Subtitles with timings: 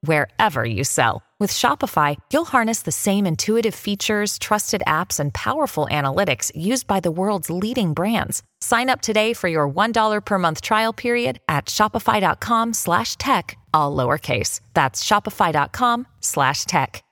[0.00, 1.22] wherever you sell.
[1.38, 7.00] With Shopify, you'll harness the same intuitive features, trusted apps, and powerful analytics used by
[7.00, 8.42] the world's leading brands.
[8.60, 13.94] Sign up today for your $1 per month trial period at shopify.com slash tech, all
[13.94, 14.60] lowercase.
[14.72, 17.02] That's shopify.com slash tech.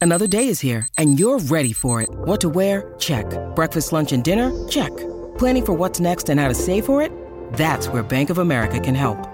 [0.00, 2.10] Another day is here, and you're ready for it.
[2.12, 2.92] What to wear?
[2.98, 3.24] Check.
[3.54, 4.52] Breakfast, lunch, and dinner?
[4.68, 4.94] Check.
[5.38, 7.10] Planning for what's next and how to save for it?
[7.54, 9.33] That's where Bank of America can help.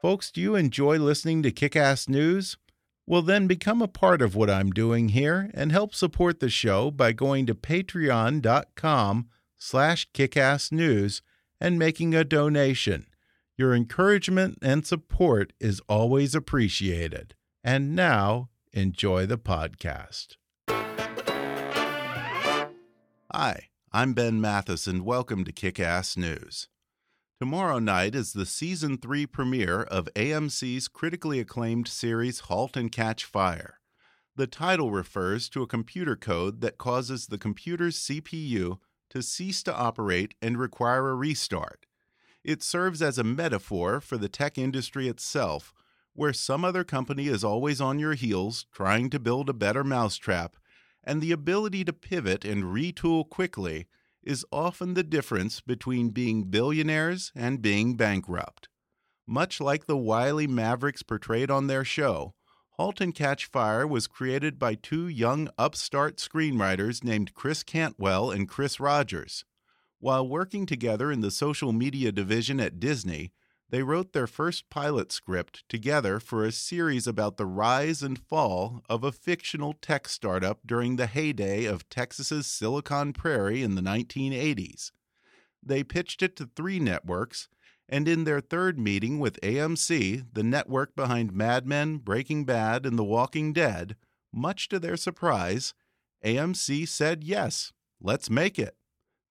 [0.00, 2.56] Folks, do you enjoy listening to Kick Ass News?
[3.04, 6.92] Well, then become a part of what I'm doing here and help support the show
[6.92, 11.20] by going to patreon.com slash kickassnews
[11.60, 13.06] and making a donation.
[13.56, 17.34] Your encouragement and support is always appreciated.
[17.64, 20.36] And now, enjoy the podcast.
[23.32, 26.68] Hi, I'm Ben Mathis, and welcome to Kick Ass News.
[27.40, 33.24] Tomorrow night is the season three premiere of AMC's critically acclaimed series Halt and Catch
[33.24, 33.78] Fire.
[34.34, 38.78] The title refers to a computer code that causes the computer's CPU
[39.10, 41.86] to cease to operate and require a restart.
[42.42, 45.72] It serves as a metaphor for the tech industry itself,
[46.14, 50.56] where some other company is always on your heels trying to build a better mousetrap,
[51.04, 53.86] and the ability to pivot and retool quickly
[54.22, 58.68] is often the difference between being billionaires and being bankrupt.
[59.26, 62.34] Much like the wily mavericks portrayed on their show,
[62.78, 68.48] Halt and Catch Fire was created by two young upstart screenwriters named Chris Cantwell and
[68.48, 69.44] Chris Rogers.
[69.98, 73.32] While working together in the social media division at Disney,
[73.70, 78.82] they wrote their first pilot script together for a series about the rise and fall
[78.88, 84.90] of a fictional tech startup during the heyday of Texas's Silicon Prairie in the 1980s.
[85.62, 87.48] They pitched it to three networks,
[87.88, 92.98] and in their third meeting with AMC, the network behind Mad Men, Breaking Bad, and
[92.98, 93.96] The Walking Dead,
[94.32, 95.74] much to their surprise,
[96.24, 98.77] AMC said yes, let's make it.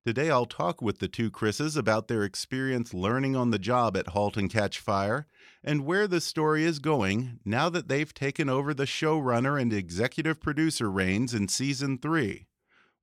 [0.08, 4.08] Today I'll talk with the two Chris's about their experience learning on the job at
[4.08, 5.28] Halt and Catch Fire
[5.62, 10.40] and where the story is going now that they've taken over the showrunner and executive
[10.40, 12.48] producer reins in season 3.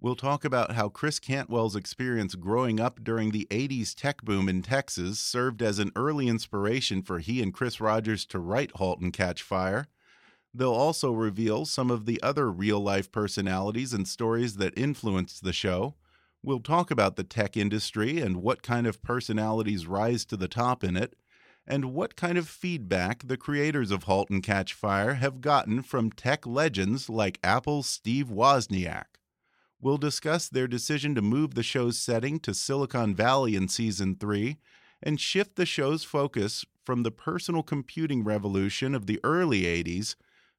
[0.01, 4.63] We'll talk about how Chris Cantwell's experience growing up during the 80s tech boom in
[4.63, 9.13] Texas served as an early inspiration for he and Chris Rogers to write Halt and
[9.13, 9.89] Catch Fire.
[10.55, 15.53] They'll also reveal some of the other real life personalities and stories that influenced the
[15.53, 15.97] show.
[16.47, 20.85] We'll talk about the tech industry and what kind of personalities rise to the top
[20.85, 21.17] in it,
[21.67, 26.13] and what kind of feedback the creators of Halt and Catch Fire have gotten from
[26.13, 29.07] tech legends like Apple's Steve Wozniak.
[29.81, 34.59] We'll discuss their decision to move the show's setting to Silicon Valley in season 3
[35.03, 40.15] and shift the show's focus from the personal computing revolution of the early 80s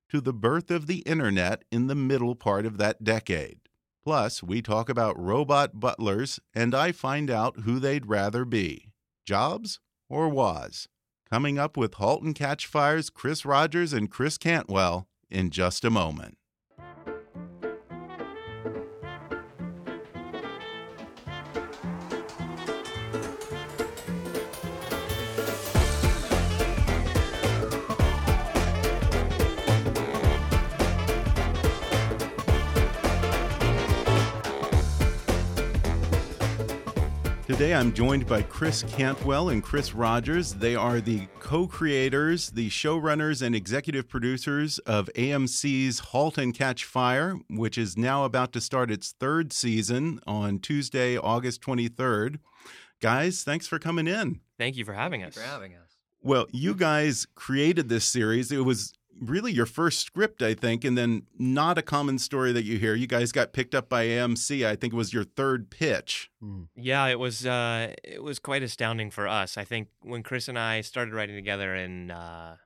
[0.09, 3.59] to the birth of the internet in the middle part of that decade.
[4.05, 8.91] Plus, we talk about robot butlers, and I find out who they'd rather be
[9.25, 10.87] Jobs or Woz.
[11.27, 15.89] Coming up with Halt and Catch Fire's Chris Rogers and Chris Cantwell in just a
[15.89, 16.37] moment.
[37.55, 40.55] Today I'm joined by Chris Cantwell and Chris Rogers.
[40.55, 46.83] They are the co creators, the showrunners, and executive producers of AMC's Halt and Catch
[46.83, 52.39] Fire, which is now about to start its third season on Tuesday, August 23rd.
[52.99, 54.41] Guys, thanks for coming in.
[54.57, 55.35] Thank you for having us.
[55.35, 55.95] for having us.
[56.21, 58.51] Well, you guys created this series.
[58.51, 62.63] It was really your first script, I think, and then not a common story that
[62.63, 62.95] you hear.
[62.95, 64.65] You guys got picked up by AMC.
[64.65, 66.29] I think it was your third pitch.
[66.75, 69.57] Yeah, it was uh, it was quite astounding for us.
[69.57, 72.57] I think when Chris and I started writing together in uh,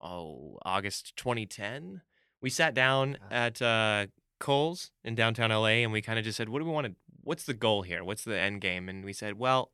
[0.00, 2.02] oh August 2010.
[2.42, 4.06] We sat down at uh,
[4.38, 6.94] Coles in downtown LA, and we kind of just said, "What do we want to?
[7.22, 8.04] What's the goal here?
[8.04, 9.72] What's the end game?" And we said, "Well,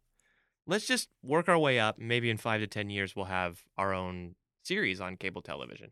[0.67, 1.99] let's just work our way up.
[1.99, 5.91] Maybe in five to ten years, we'll have our own series on cable television."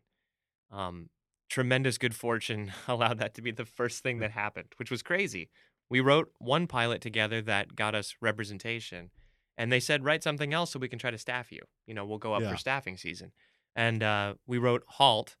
[0.71, 1.09] Um,
[1.49, 5.49] tremendous good fortune allowed that to be the first thing that happened, which was crazy.
[5.89, 9.11] We wrote one pilot together that got us representation,
[9.57, 11.59] and they said write something else so we can try to staff you.
[11.85, 12.51] You know, we'll go up Yeah.
[12.51, 13.33] for staffing season,
[13.75, 15.35] and uh, we wrote Halt,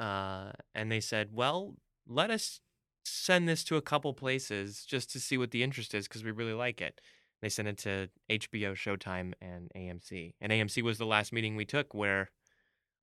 [0.00, 1.76] uh, and they said, well,
[2.06, 2.60] let us
[3.04, 6.30] send this to a couple places just to see what the interest is because we
[6.30, 7.00] really like it.
[7.42, 10.34] They sent it to HBO, Showtime, and AMC.
[10.40, 12.30] And AMC was the last meeting we took where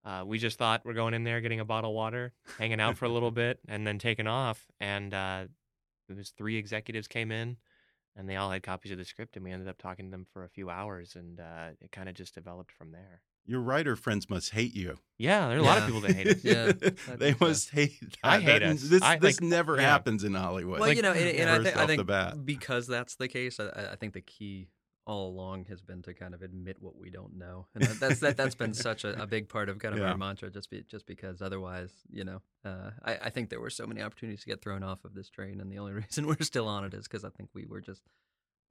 [0.05, 2.97] uh, we just thought we're going in there, getting a bottle of water, hanging out
[2.97, 4.65] for a little bit, and then taking off.
[4.79, 5.45] And uh,
[6.07, 7.57] there was three executives came in,
[8.15, 10.25] and they all had copies of the script, and we ended up talking to them
[10.33, 13.21] for a few hours, and uh, it kind of just developed from there.
[13.45, 14.97] Your writer friends must hate you.
[15.17, 16.43] Yeah, there are a lot of people that hate us.
[16.43, 16.71] Yeah,
[17.17, 17.37] they so.
[17.41, 17.99] must hate.
[17.99, 18.17] That.
[18.23, 18.81] I hate That- us.
[18.83, 19.81] This I, this like- never yeah.
[19.83, 20.79] happens in Hollywood.
[20.79, 22.45] Well, Like, you know, and, and I, first think, I off the think bat.
[22.45, 24.67] because that's the case, I, I think the key
[25.09, 28.19] all along has been to kind of admit what we don't know, and that, that's
[28.19, 30.11] that, that's been such a, a big part of kind of Yeah.
[30.11, 30.49] our mantra.
[30.51, 34.01] Just be, just because otherwise, you know, uh, I, I think there were so many
[34.01, 36.85] opportunities to get thrown off of this train, and the only reason we're still on
[36.85, 38.03] it is because I think we were just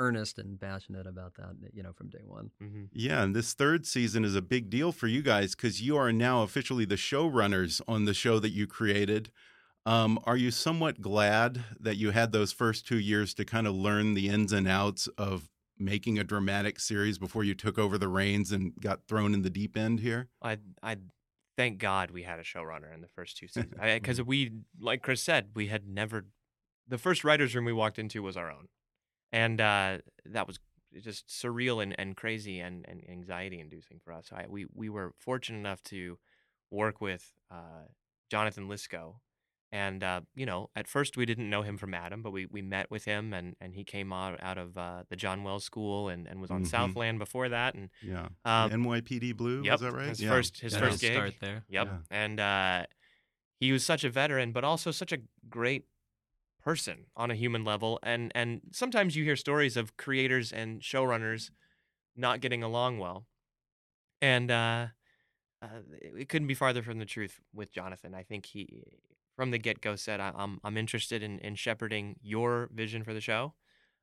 [0.00, 2.50] earnest and passionate about that, you know, from day one.
[2.60, 5.96] hmm Yeah, and this third season is a big deal for you guys because you
[5.96, 9.30] are now officially the showrunners on the show that you created.
[9.86, 13.74] Um, are you somewhat glad that you had those first two years to kind of
[13.74, 15.48] learn the ins and outs of
[15.78, 19.50] making a dramatic series before you took over the reins and got thrown in the
[19.50, 20.28] deep end here?
[20.42, 20.96] I I
[21.56, 25.22] thank God we had a showrunner in the first two seasons because we, like Chris
[25.22, 26.26] said, we had never.
[26.86, 28.68] The first writers' room we walked into was our own,
[29.32, 30.58] and uh, that was
[31.02, 34.30] just surreal and, and crazy and, and anxiety inducing for us.
[34.32, 36.18] I, we we were fortunate enough to
[36.70, 37.88] work with uh,
[38.30, 39.16] Jonathan Lisco.
[39.70, 42.62] And uh, you know, at first we didn't know him from Adam, but we, we
[42.62, 46.08] met with him, and, and he came out, out of uh, the John Wells School
[46.08, 46.68] and, and was on Mhm.
[46.68, 50.08] Southland before that, and Yeah, um, NYPD Blue, yep, is that right?
[50.08, 50.30] his yeah.
[50.30, 51.12] first his Got first his gig.
[51.16, 51.64] start there.
[51.68, 51.86] Yep.
[51.86, 51.98] Yeah.
[52.10, 52.86] And uh,
[53.60, 55.18] he was such a veteran, but also such a
[55.50, 55.84] great
[56.62, 57.98] person on a human level.
[58.02, 61.50] And and sometimes you hear stories of creators and showrunners
[62.16, 63.26] not getting along well,
[64.22, 64.86] and uh,
[65.60, 68.14] uh, it couldn't be farther from the truth with Jonathan.
[68.14, 68.84] I think he,
[69.38, 73.14] from the get go, said, I- "I'm I'm interested in in shepherding your vision for
[73.14, 73.54] the show,"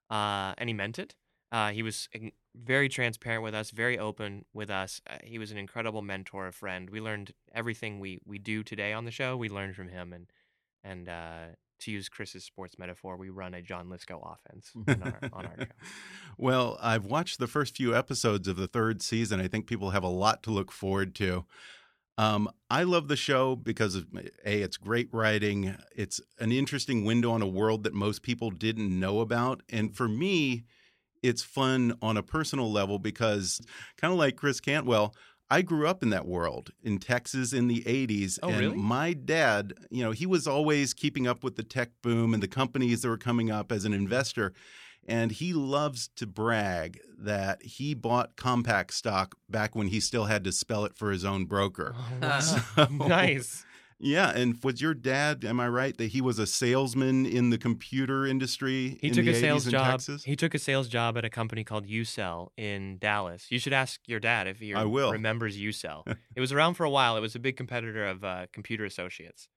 [0.10, 1.14] uh, and he meant it.
[1.52, 2.08] Uh, he was
[2.56, 5.02] very transparent with us, very open with us.
[5.10, 6.90] Uh, he was an incredible mentor, a friend.
[6.90, 9.36] We learned everything we, we do today on the show.
[9.36, 10.32] We learned from him, and
[10.86, 11.46] and uh,
[11.82, 15.66] to use Chris's sports metaphor, we run a John Lisco offense our, on our show.
[16.38, 19.42] well, I've watched the first few episodes of the third season.
[19.42, 21.44] I think people have a lot to look forward to.
[22.18, 24.06] Um, I love the show because of
[24.46, 25.76] a it's great writing.
[25.96, 30.08] It's an interesting window on a world that most people didn't know about, and for
[30.08, 30.64] me,
[31.22, 33.60] it's fun on a personal level because
[33.98, 35.14] kind of like Chris Cantwell.
[35.48, 38.40] I grew up in that world in Texas in the 80s.
[38.42, 38.76] Oh, and really?
[38.76, 42.48] my dad, you know, he was always keeping up with the tech boom and the
[42.48, 44.54] companies that were coming up as an investor.
[45.08, 50.44] And he loves to brag that he bought Compaq stock back when he still had
[50.46, 51.96] to spell it for his own broker.
[52.24, 52.40] Oh,
[52.76, 53.64] So- nice.
[53.98, 54.32] Yeah.
[54.36, 58.26] And was your dad, am I right, that he was a salesman in the computer
[58.26, 59.92] industry He in took a 80s sales job.
[59.92, 60.24] Texas?
[60.26, 63.46] He took a sales job at a company called UCCEL in Dallas.
[63.50, 65.12] You should ask your dad if he I will.
[65.14, 66.04] remembers UCCEL.
[66.36, 67.16] it was around for a while.
[67.16, 69.48] It was a big competitor of uh, Computer Associates,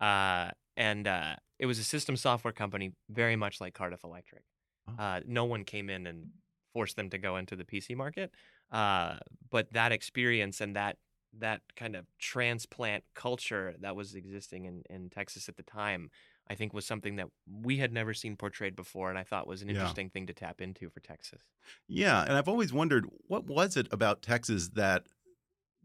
[0.00, 4.42] uh, and uh, it was a system software company, very much like Cardiff Electric.
[4.88, 4.94] Oh.
[5.02, 6.30] Uh, no one came in and
[6.72, 8.32] forced them to go into the PC market,
[8.70, 9.16] uh,
[9.50, 10.98] but that experience and that
[11.38, 16.08] that kind of transplant culture that was existing in, in Texas at the time,
[16.48, 19.60] I think was something that we had never seen portrayed before, and I thought was
[19.60, 19.74] an Yeah.
[19.74, 21.42] interesting thing to tap into for Texas.
[21.88, 25.06] Yeah, and I've always wondered what was it about Texas that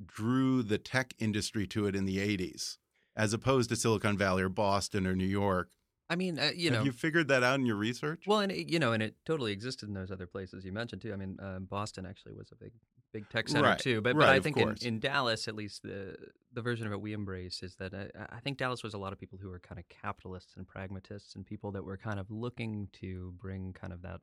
[0.06, 2.78] drew the tech industry to it in the 80s
[3.16, 5.72] as opposed to Silicon Valley or Boston or New York.
[6.12, 8.26] I mean, uh, you Have know, you figured that out in your research?
[8.28, 11.02] Well, and it, you know, and it totally existed in those other places you mentioned
[11.02, 11.14] too.
[11.14, 12.74] I mean, uh, Boston actually was a big,
[13.14, 14.02] big tech center Right, too.
[14.02, 16.18] But, right, but I think in, in Dallas, at least the
[16.52, 19.14] the version of it we embrace is that I, I think Dallas was a lot
[19.14, 22.30] of people who were kind of capitalists and pragmatists and people that were kind of
[22.30, 24.20] looking to bring kind of that.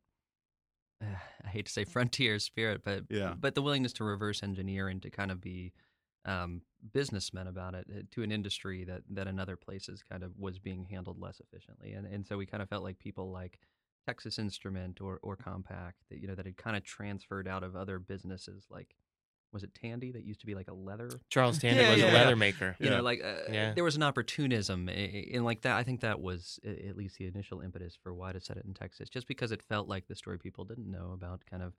[1.03, 1.07] Uh,
[1.45, 3.33] I hate to say frontier spirit, but Yeah.
[3.41, 5.73] but the willingness to reverse engineer and to kind of be
[6.29, 10.33] um, businessmen about it uh, to an industry that that in other places kind of
[10.39, 13.59] was being handled less efficiently, and and so we kind of felt like people like
[14.07, 17.75] Texas Instrument or or Compaq that you know that had kind of transferred out of
[17.77, 18.95] other businesses like
[19.51, 22.07] was it Tandy that used to be like a leather Charles Tandy Yeah, was yeah,
[22.07, 22.15] a yeah.
[22.15, 22.77] leather maker.
[22.79, 22.97] you Yeah.
[22.97, 23.73] know like uh, Yeah.
[23.75, 27.61] there was an opportunism in like that i think that was at least the initial
[27.61, 30.39] impetus for why to set it in texas just because it felt like the story
[30.39, 31.73] people didn't know about kind of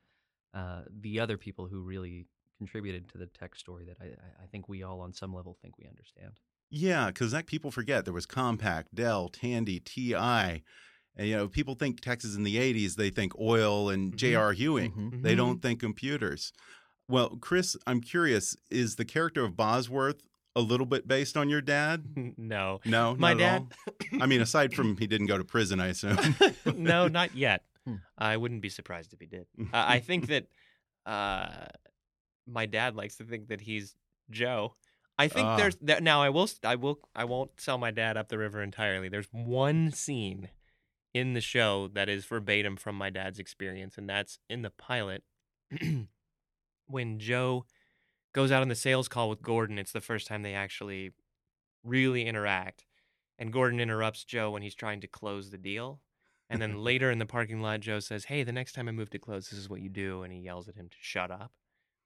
[0.56, 2.26] uh, the other people who really
[2.64, 4.06] contributed to the tech story that I,
[4.44, 6.34] I- think we all on some level think we understand
[6.70, 10.64] Yeah, because that people forget there was Compaq, Dell, Tandy, TI.
[11.16, 14.16] And, you know, people think Texas in the 80s, they think oil and Mhm.
[14.18, 14.54] J.R.
[14.54, 14.92] Ewing.
[14.94, 15.24] Mhm.
[15.24, 15.38] They Mhm.
[15.38, 16.52] don't think computers.
[17.08, 20.22] Well, Chris, I'm curious, is the character of Bosworth
[20.56, 22.06] a little bit based on your dad?
[22.38, 23.68] no, No, my dad.
[24.22, 26.18] I mean, aside from he didn't go to prison, I assume.
[26.76, 27.64] no, not yet.
[27.86, 27.96] Hmm.
[28.18, 29.46] I wouldn't be surprised if he did.
[29.74, 30.48] Uh, I think that
[31.06, 31.66] uh,
[32.50, 33.96] my dad likes to think that he's
[34.30, 34.76] Joe.
[35.18, 35.58] I think Ah.
[35.58, 36.22] there's there, now.
[36.22, 36.50] I will.
[36.64, 37.00] I will.
[37.14, 39.10] I won't sell my dad up the river entirely.
[39.10, 40.50] There's one scene
[41.14, 45.24] in the show that is verbatim from my dad's experience, and that's in the pilot
[46.88, 47.66] when Joe
[48.34, 49.78] goes out on the sales call with Gordon.
[49.80, 51.12] It's the first time they actually
[51.84, 52.86] really interact,
[53.38, 56.02] and Gordon interrupts Joe when he's trying to close the deal.
[56.50, 59.10] And then later in the parking lot, Joe says, Hey, the next time I move
[59.12, 60.24] to close, this is what you do.
[60.24, 61.52] And he yells at him to shut up.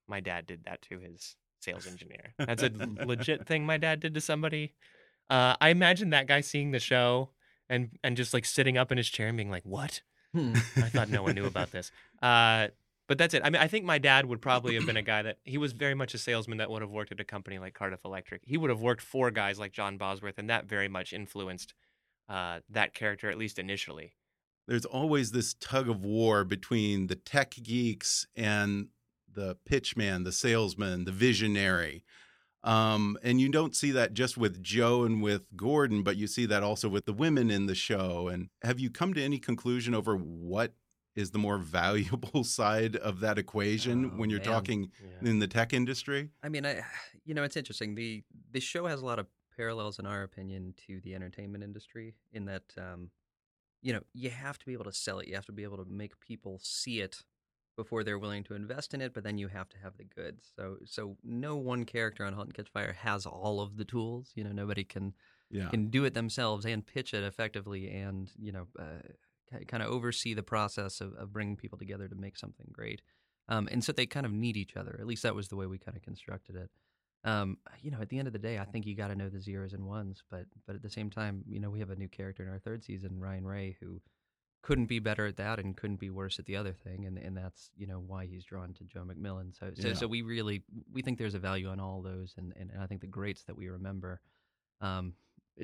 [0.08, 2.34] My dad did that to his sales engineer.
[2.38, 2.70] That's a
[3.06, 4.74] legit thing my dad did to somebody.
[5.30, 7.30] Uh, I imagine that guy seeing the show
[7.68, 10.02] and, and just like sitting up in his chair and being like, What?
[10.36, 11.92] I thought no one knew about this.
[12.20, 12.68] Uh,
[13.06, 13.42] but that's it.
[13.44, 15.72] I mean, I think my dad would probably have been a guy that he was
[15.72, 18.42] very much a salesman that would have worked at a company like Cardiff Electric.
[18.44, 21.74] He would have worked for guys like John Bosworth, and that very much influenced
[22.28, 24.14] uh, that character, at least initially.
[24.66, 28.88] There's always this tug of war between the tech geeks and
[29.34, 32.04] the pitchman, the salesman, the visionary.
[32.62, 36.46] Um, and you don't see that just with Joe and with Gordon, but you see
[36.46, 38.28] that also with the women in the show.
[38.28, 40.72] And have you come to any conclusion over what
[41.14, 44.48] is the more valuable side of that equation Oh, when you're man.
[44.48, 46.30] talking in the tech industry?
[46.42, 46.82] I mean, I,
[47.26, 47.94] you know, it's interesting.
[47.94, 49.26] the The show has a lot of
[49.56, 52.14] parallels, in our opinion, to the entertainment industry.
[52.32, 53.10] In that, um,
[53.82, 55.28] you know, you have to be able to sell it.
[55.28, 57.22] You have to be able to make people see it
[57.76, 59.12] before they're willing to invest in it.
[59.14, 60.52] But then you have to have the goods.
[60.56, 64.32] So, so no one character on *Halt and Catch Fire* has all of the tools.
[64.34, 65.14] You know, nobody can
[65.50, 65.68] Yeah.
[65.70, 69.02] can do it themselves and pitch it effectively, and you know, uh,
[69.68, 73.02] kind of oversee the process of, of bringing people together to make something great.
[73.48, 74.96] Um, and so they kind of need each other.
[74.98, 76.70] At least that was the way we kind of constructed it.
[77.24, 79.28] Um, you know, at the end of the day, I think you got to know
[79.28, 81.96] the zeros and ones, but but at the same time, you know, we have a
[81.96, 84.00] new character in our third season, Ryan Ray, who
[84.64, 87.36] couldn't be better at that and couldn't be worse at the other thing, and and
[87.36, 89.54] that's you know why he's drawn to Joe McMillan.
[89.58, 89.94] So so, Yeah.
[89.94, 93.02] so we really we think there's a value on all those, and, and I think
[93.02, 94.20] the greats that we remember
[94.80, 95.14] um,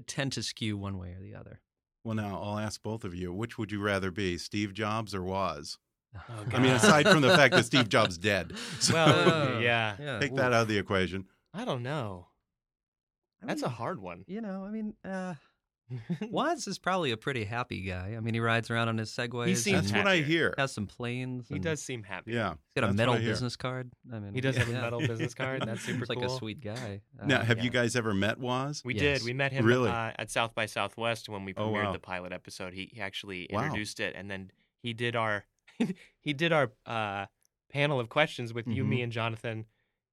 [0.07, 1.61] tend to skew one way or the other.
[2.05, 5.23] Well, now I'll ask both of you which would you rather be, Steve Jobs or
[5.23, 5.79] Woz?
[6.15, 8.53] Oh, I mean, aside from the fact that Steve Jobs dead.
[8.81, 9.97] So Well, yeah.
[10.01, 10.19] yeah.
[10.19, 11.27] take that out of the equation.
[11.55, 12.27] I don't know.
[13.43, 14.25] I That's a hard one.
[14.27, 15.35] You know, I mean, uh,
[16.31, 18.15] Woz is probably a pretty happy guy.
[18.17, 19.47] I mean, he rides around on his Segway.
[19.47, 20.25] He seems That's what I happier.
[20.27, 20.55] hear.
[20.59, 21.49] has some planes.
[21.49, 22.33] he does seem happy.
[22.33, 22.51] Yeah.
[22.75, 23.33] He's got a metal what I hear.
[23.33, 23.91] business card.
[24.13, 25.63] I mean, He does have a metal business card.
[25.67, 27.01] That's super Seems like a sweet guy.
[27.25, 27.65] Now, Uh, have yeah.
[27.65, 28.83] you guys ever met Woz?
[28.85, 29.21] We Yes.
[29.21, 29.25] did.
[29.27, 29.91] We met him Really?
[29.91, 31.93] uh, at South by Southwest when we Oh, premiered wow.
[31.93, 32.73] the pilot episode.
[32.75, 33.65] He, he actually Wow.
[33.65, 34.51] introduced it, and then
[34.83, 35.45] he did our
[36.21, 37.27] he did our uh,
[37.71, 38.89] panel of questions with you, Mhm.
[38.89, 39.65] me, and Jonathan,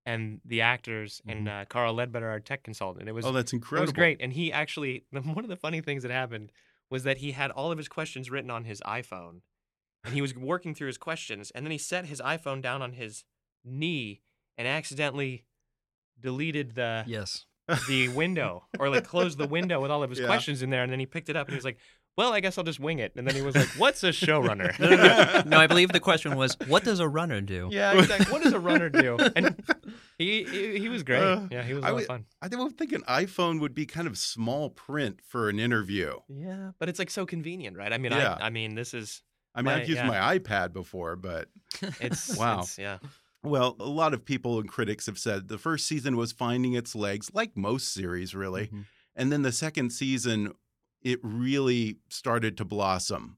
[0.07, 3.07] and the actors, and uh, Carl Ledbetter, our tech consultant.
[3.09, 3.83] It was Oh, that's incredible.
[3.83, 4.17] it was great.
[4.21, 6.51] And he actually one of the funny things that happened
[6.89, 9.41] was that he had all of his questions written on his iPhone,
[10.05, 12.93] and he was working through his questions, and then he set his iPhone down on
[12.93, 13.25] his
[13.65, 14.21] knee
[14.57, 15.43] and accidentally
[16.19, 17.45] deleted the Yes.
[17.89, 20.25] the window or like closed the window with all of his Yeah.
[20.27, 21.77] questions in there and then he picked it up and he was like
[22.17, 24.77] well i guess i'll just wing it and then he was like what's a showrunner
[24.79, 25.43] No, no, no.
[25.45, 27.69] no, I believe the question was, what does a runner do?
[27.71, 29.55] yeah exactly what does a runner do and
[30.17, 32.47] he he, he was great Uh, yeah he was a I lot of fun I
[32.55, 36.15] would think an iPhone would be kind of small print for an interview.
[36.27, 38.37] yeah but it's like so convenient right i mean Yeah.
[38.41, 39.21] I, I mean this is
[39.55, 40.07] I mean, My- I've used yeah.
[40.07, 41.47] my iPad before, but
[41.99, 42.53] it's Wow.
[42.59, 42.99] it's- yeah
[43.43, 46.95] well, a lot of people and critics have said the first season was finding its
[46.95, 48.67] legs, like most series, really.
[48.67, 48.85] Mhm.
[49.15, 50.53] And then the second season,
[51.07, 53.37] it really started to blossom.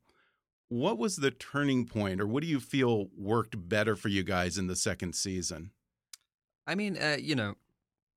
[0.69, 4.57] What was the turning point, or what do you feel worked better for you guys
[4.57, 5.69] in the second season?
[6.65, 7.57] I mean, uh, you know,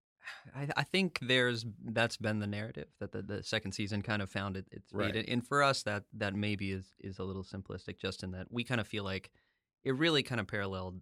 [0.57, 4.31] I, I think there's that's been the narrative that the, the second season kind of
[4.31, 5.15] found it, its Right.
[5.15, 8.47] and, and for us that that maybe is is a little simplistic, just in that
[8.51, 9.31] we kind of feel like
[9.85, 10.99] it really kind of paralleled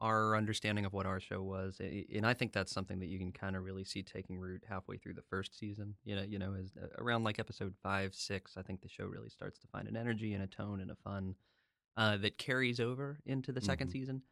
[0.00, 3.32] our understanding of what our show was, and I think that's something that you can
[3.32, 5.96] kind of really see taking root halfway through the first season.
[6.04, 9.04] You know, you know, as uh, around like episode five, six, I think the show
[9.06, 11.36] really starts to find an energy and a tone and a fun
[11.96, 13.92] uh, that carries over into the second Mhm.
[13.92, 14.22] season.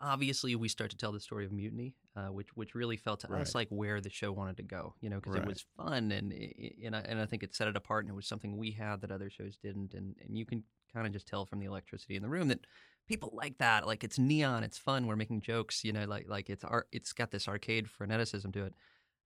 [0.00, 3.28] obviously we start to tell the story of mutiny, uh, which which really felt to
[3.28, 3.40] Right.
[3.42, 4.94] us like where the show wanted to go.
[5.00, 5.42] You know, because Right.
[5.42, 8.10] it was fun and i- and I, and I think it set it apart, and
[8.12, 9.94] it was something we had that other shows didn't.
[9.94, 12.66] And and you can kind of just tell from the electricity in the room that
[13.06, 13.86] people like that.
[13.86, 15.06] Like it's neon, it's fun.
[15.06, 15.84] We're making jokes.
[15.84, 16.88] You know, like like it's art.
[16.92, 18.74] It's got this arcade freneticism to it.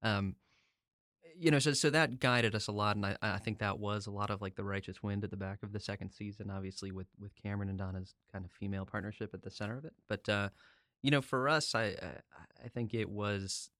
[0.02, 0.36] Um,
[1.36, 4.06] you know, so so that guided us a lot, and I, I think that was
[4.06, 6.90] a lot of like the righteous wind at the back of the second season, obviously
[6.92, 9.94] with with Cameron and Donna's kind of female partnership at the center of it.
[10.08, 10.48] But uh,
[11.02, 12.20] you know, for us, I I-
[12.64, 13.70] I think it was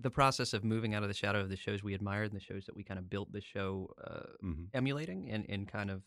[0.00, 2.44] the process of moving out of the shadow of the shows we admired and the
[2.44, 4.66] shows that we kind of built the show uh, Mhm.
[4.74, 6.02] emulating, and and kind of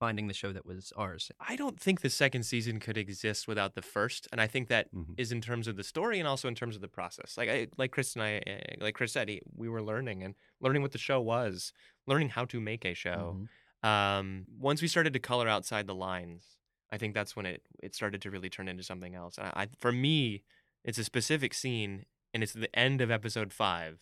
[0.00, 1.30] finding the show that was ours.
[1.38, 4.88] I don't think the second season could exist without the first, and I think that
[5.18, 5.32] is Mhm.
[5.36, 7.36] in terms of the story and also in terms of the process.
[7.38, 10.34] Like I, like Chris and I, uh, like Chris said, he, we were learning and
[10.60, 11.72] learning what the show was,
[12.06, 13.38] learning how to make a show.
[13.84, 13.88] Mhm.
[13.88, 16.56] Um, once we started to color outside the lines,
[16.90, 19.38] I think that's when it it started to really turn into something else.
[19.38, 20.44] And I, for me,
[20.84, 22.04] it's a specific scene,
[22.34, 24.00] and it's the end of episode five,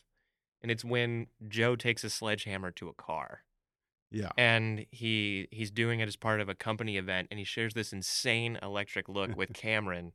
[0.63, 3.45] and it's when Joe takes a sledgehammer to a car
[4.11, 4.31] Yeah.
[4.37, 7.93] and he he's doing it as part of a company event and he shares this
[7.93, 10.13] insane electric look with Cameron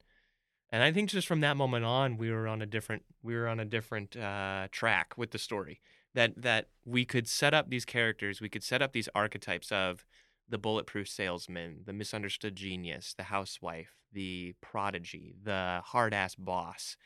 [0.72, 3.48] and I think just from that moment on we were on a different we were
[3.48, 5.80] on a different uh, track with the story
[6.16, 10.06] that that we could set up these characters we could set up these archetypes of
[10.50, 16.98] the bulletproof salesman the misunderstood genius the housewife the prodigy the hard ass boss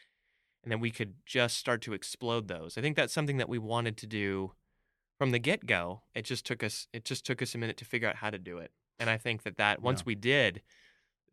[0.64, 3.60] and then we could just start to explode those I think that's something that we
[3.60, 4.54] wanted to do
[5.18, 7.86] from the get go, it just took us it just took us a minute to
[7.86, 8.72] figure out how to do it.
[9.00, 10.06] And I think that that once Yeah.
[10.08, 10.62] we did,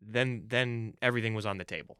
[0.01, 1.97] then then everything was on the table.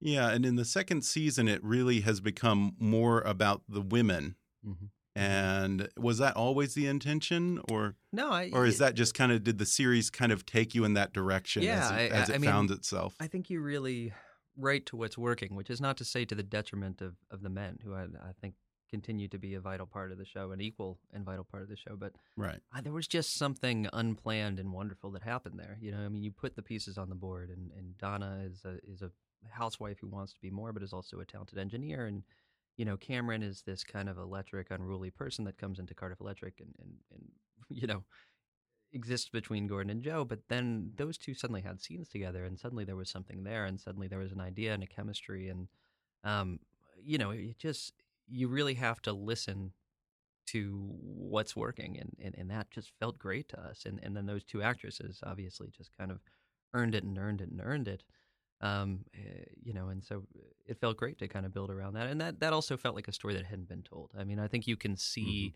[0.00, 4.36] Yeah, and in the second season, it really has become more about the women.
[4.66, 4.90] Mhm.
[5.16, 9.44] And was that always the intention, or No, I, or is that just kind of
[9.44, 12.30] did the series kind of take you in that direction Yeah, as it, I- as
[12.30, 13.14] I it mean, found itself?
[13.20, 14.12] I think you really
[14.56, 17.48] write to what's working, which is not to say to the detriment of, of the
[17.48, 18.54] men, who I, I think
[18.94, 21.68] continue to be a vital part of the show, an equal and vital part of
[21.68, 21.96] the show.
[21.98, 22.60] But right.
[22.72, 25.76] uh, there was just something unplanned and wonderful that happened there.
[25.80, 28.64] You know, I mean, you put the pieces on the board, and, and Donna is
[28.64, 29.10] a is a
[29.50, 32.22] housewife who wants to be more, but is also a talented engineer, and
[32.76, 36.60] you know, Cameron is this kind of electric, unruly person that comes into Cardiff Electric
[36.60, 37.24] and and, and
[37.68, 38.04] you know
[38.92, 40.24] exists between Gordon and Joe.
[40.24, 43.80] But then those two suddenly had scenes together, and suddenly there was something there, and
[43.80, 45.66] suddenly there was an idea and a chemistry, and
[46.22, 46.60] um,
[47.04, 49.72] you know, it just you really have to listen
[50.46, 54.26] to what's working and, and, and that just felt great to us and, and then
[54.26, 56.20] those two actresses obviously just kind of
[56.74, 58.02] earned it and earned it and earned it
[58.60, 60.22] um, eh, you know and so
[60.66, 63.08] it felt great to kind of build around that and that, that also felt like
[63.08, 64.10] a story that hadn't been told.
[64.18, 65.54] I mean i think you can see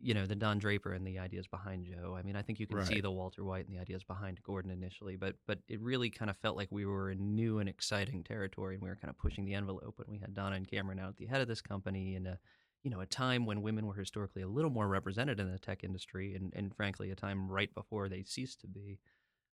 [0.00, 2.66] you know the don draper and the ideas behind joe i mean i think you
[2.66, 6.08] can see the walter white and the ideas behind gordon initially but but it really
[6.08, 9.10] kind of felt like we were in new and exciting territory and we were kind
[9.10, 11.48] of pushing the envelope and we had donna and cameron out at the head of
[11.48, 12.38] this company and a
[12.82, 15.82] you know, a time when women were historically a little more represented in the tech
[15.82, 18.98] industry, and, and frankly, a time right before they ceased to be.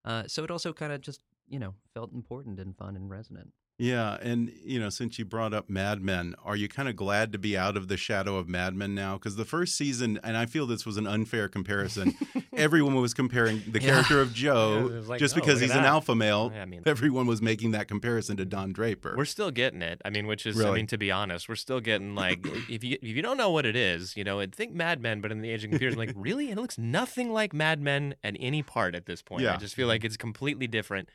[0.04, 3.52] Uh, so it also kind of just, you know, felt important and fun and resonant.
[3.78, 7.34] Yeah, and you know, since you brought up Mad Men, are you kind of glad
[7.34, 9.16] to be out of the shadow of Mad Men now?
[9.16, 12.16] Because the first season, and I feel this was an unfair comparison.
[12.54, 13.90] everyone was comparing the Yeah.
[13.92, 15.88] character of Joe was like, just oh, because he's an that.
[15.88, 16.54] alpha male.
[16.56, 19.14] Yeah, I mean- everyone was making that comparison to Don Draper.
[19.18, 20.02] We're still getting it.
[20.06, 22.98] I mean, which is, I mean, to be honest, we're still getting like, if you
[23.02, 25.42] if you don't know what it is, you know, and think Mad Men, but in
[25.42, 28.64] the age of computers, I'm like, really, it looks nothing like Mad Men at any
[28.64, 29.46] part at this point.
[29.46, 31.10] I just feel like it's completely different.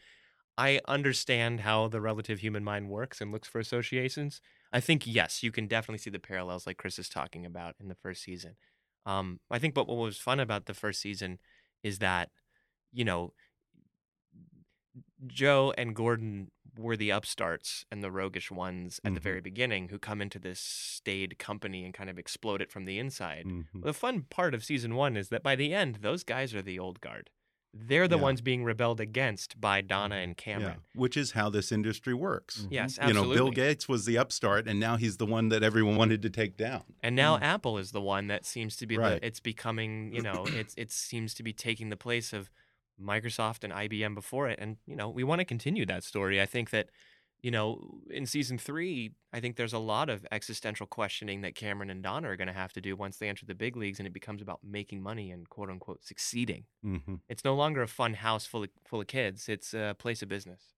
[0.58, 4.40] I understand how the relative human mind works and looks for associations.
[4.72, 7.88] I think yes, you can definitely see the parallels like Chris is talking about in
[7.88, 8.56] the first season.
[9.06, 11.38] Um, I think, but what was fun about the first season
[11.82, 12.30] is that,
[12.92, 13.34] you know,
[15.26, 19.20] Joe and Gordon were the upstarts and the roguish ones at the Mhm.
[19.20, 22.98] very beginning who come into this staid company and kind of explode it from the
[22.98, 23.52] inside.
[23.52, 23.82] Mhm.
[23.82, 26.78] The fun part of season one is that by the end, those guys are the
[26.78, 27.30] old guard.
[27.72, 28.22] They're the Yeah.
[28.22, 30.22] ones being rebelled against by Donna mm-hmm.
[30.22, 30.80] and Yeah, Cameron.
[30.94, 32.62] which is how this industry works.
[32.62, 32.72] Mm-hmm.
[32.72, 33.30] Yes, absolutely.
[33.30, 33.44] You know.
[33.44, 36.56] Bill Gates was the upstart, and now he's the one that everyone wanted to take
[36.56, 36.82] down.
[37.02, 37.42] And now mm.
[37.42, 39.20] Apple is the one that seems to be Right.
[39.20, 42.50] the, it's becoming, you know, it's it seems to be taking the place of
[43.00, 44.58] Microsoft and IBM before it.
[44.60, 46.40] And, you know, we want to continue that story.
[46.40, 46.90] I think that,
[47.42, 51.90] you know, in season three, I think there's a lot of existential questioning that Cameron
[51.90, 54.06] and Donna are going to have to do once they enter the big leagues and
[54.06, 56.64] it becomes about making money and quote unquote succeeding.
[56.82, 60.22] hmm It's no longer a fun house full of, full of kids, it's a place
[60.22, 60.74] of business.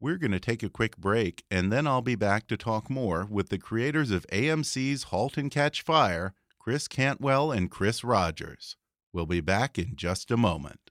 [0.00, 3.26] We're going to take a quick break, and then I'll be back to talk more
[3.30, 8.76] with the creators of AMC's Halt and Catch Fire, Chris Cantwell and Chris Rogers.
[9.12, 10.90] We'll be back in just a moment.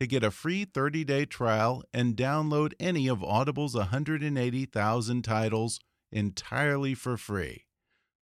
[0.00, 5.80] to get a free 30-day trial and download any of Audible's 180,000 titles
[6.12, 7.64] entirely for free.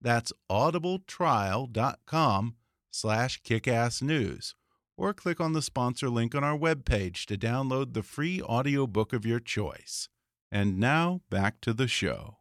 [0.01, 2.57] That's audibletrial.com
[2.91, 4.55] slash kickassnews
[4.97, 9.27] or click on the sponsor link on our webpage to download the free audiobook of
[9.27, 10.09] your choice.
[10.51, 12.39] And now back to the show.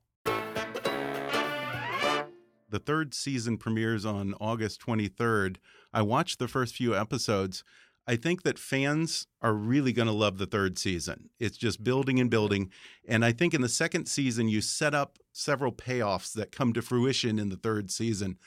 [2.70, 5.58] The third season premieres on August 23rd.
[5.94, 7.64] I watched the first few episodes.
[8.08, 11.30] I think that fans are really going to love the third season.
[11.40, 12.72] It's just building and building.
[13.08, 16.82] And I think in the second season, you set up several payoffs that come to
[16.82, 18.38] fruition in the third season.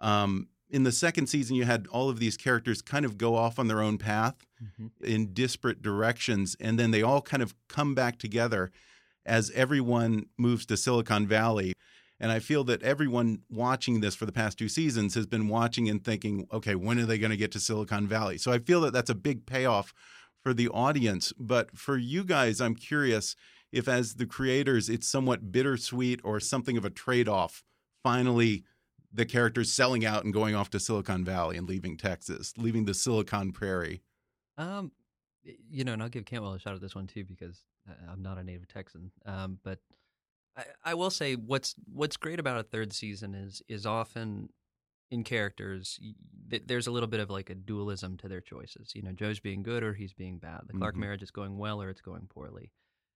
[0.00, 3.58] Um, in the second season, you had all of these characters kind of go off
[3.58, 5.06] on their own path mm -hmm.
[5.06, 8.72] in disparate directions, and then they all kind of come back together
[9.26, 11.71] as everyone moves to Silicon Valley.
[12.22, 15.90] And I feel that everyone watching this for the past two seasons has been watching
[15.90, 18.38] and thinking, okay, when are they going to get to Silicon Valley?
[18.38, 19.92] So I feel that that's a big payoff
[20.40, 21.32] for the audience.
[21.36, 23.34] But for you guys, I'm curious
[23.72, 27.64] if, as the creators, it's somewhat bittersweet or something of a trade off.
[28.04, 28.62] Finally,
[29.12, 32.94] the characters selling out and going off to Silicon Valley and leaving Texas, leaving the
[32.94, 34.00] Silicon Prairie.
[34.56, 34.92] Um,
[35.42, 37.64] you know, and I'll give Cantwell a shot at this one too because
[38.08, 39.10] I'm not a native Texan.
[39.26, 39.80] Um, but
[40.56, 44.50] I, I will say what's what's great about a third season is is often
[45.10, 46.00] in characters
[46.66, 48.92] there's a little bit of like a dualism to their choices.
[48.94, 50.62] You know, Joe's being good or he's being bad.
[50.66, 51.00] The Clark mm-hmm.
[51.00, 52.72] marriage is going well or it's going poorly.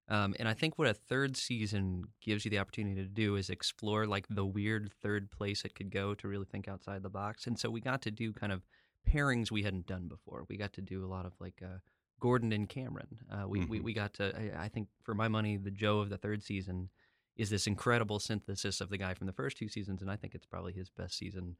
[0.09, 3.49] Um, and I think what a third season gives you the opportunity to do is
[3.49, 7.45] explore like the weird third place it could go to really think outside the box.
[7.45, 8.63] And so we got to do kind of
[9.07, 10.45] pairings we hadn't done before.
[10.49, 11.79] We got to do a lot of like uh,
[12.19, 13.19] Gordon and Cameron.
[13.29, 13.69] Uh, we, mm-hmm.
[13.69, 14.33] we we got to.
[14.35, 16.89] I, I, think for my money, the Joe of the third season
[17.37, 20.33] is this incredible synthesis of the guy from the first two seasons, and I think
[20.33, 21.55] it's probably his best season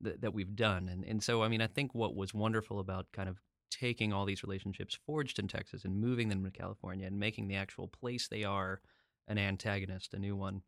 [0.00, 0.88] that, that we've done.
[0.88, 3.38] And and so I mean, I think what was wonderful about kind of
[3.70, 7.56] taking all these relationships forged in Texas and moving them to California and making the
[7.56, 8.80] actual place they are
[9.26, 10.62] an antagonist, a new one.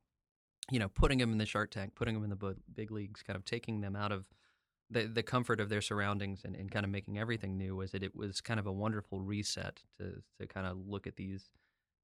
[0.71, 3.37] You know, putting them in the Shark Tank, putting them in the big leagues, kind
[3.37, 4.25] of taking them out of
[4.91, 8.03] the the comfort of their surroundings and, and kind of making everything new was that
[8.03, 11.51] it was kind of a wonderful reset to to kind of look at these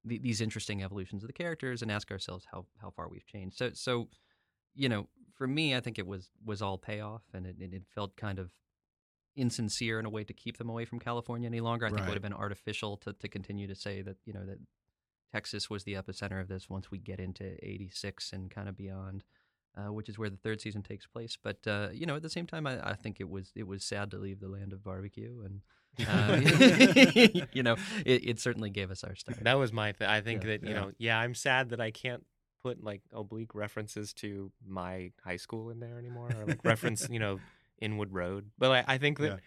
[0.03, 3.57] these interesting evolutions of the characters and ask ourselves how how far we've changed.
[3.57, 4.09] So so
[4.73, 8.15] you know, for me, I think it was was all payoff, and it, it felt
[8.15, 8.51] kind of
[9.35, 11.85] insincere in a way to keep them away from California any longer.
[11.85, 14.45] I think it would have been artificial to to continue to say that you know
[14.45, 14.59] that
[15.31, 19.23] Texas was the epicenter of this once we get into '86 and kind of beyond
[19.77, 21.37] uh, which is where the third season takes place.
[21.41, 23.83] But uh, you know, at the same time, I, I, think it was it was
[23.83, 25.61] sad to leave the land of barbecue, and
[26.07, 26.39] uh,
[27.53, 27.75] you know,
[28.05, 29.43] it, it, certainly gave us our start.
[29.43, 29.91] That was my.
[29.91, 30.75] Th- I think yeah, that you yeah.
[30.75, 32.23] know, yeah, I'm sad that I can't
[32.63, 37.19] put like oblique references to my high school in there anymore, or like reference, you
[37.19, 37.39] know,
[37.81, 38.51] Inwood Road.
[38.57, 39.37] But I, I think that yeah.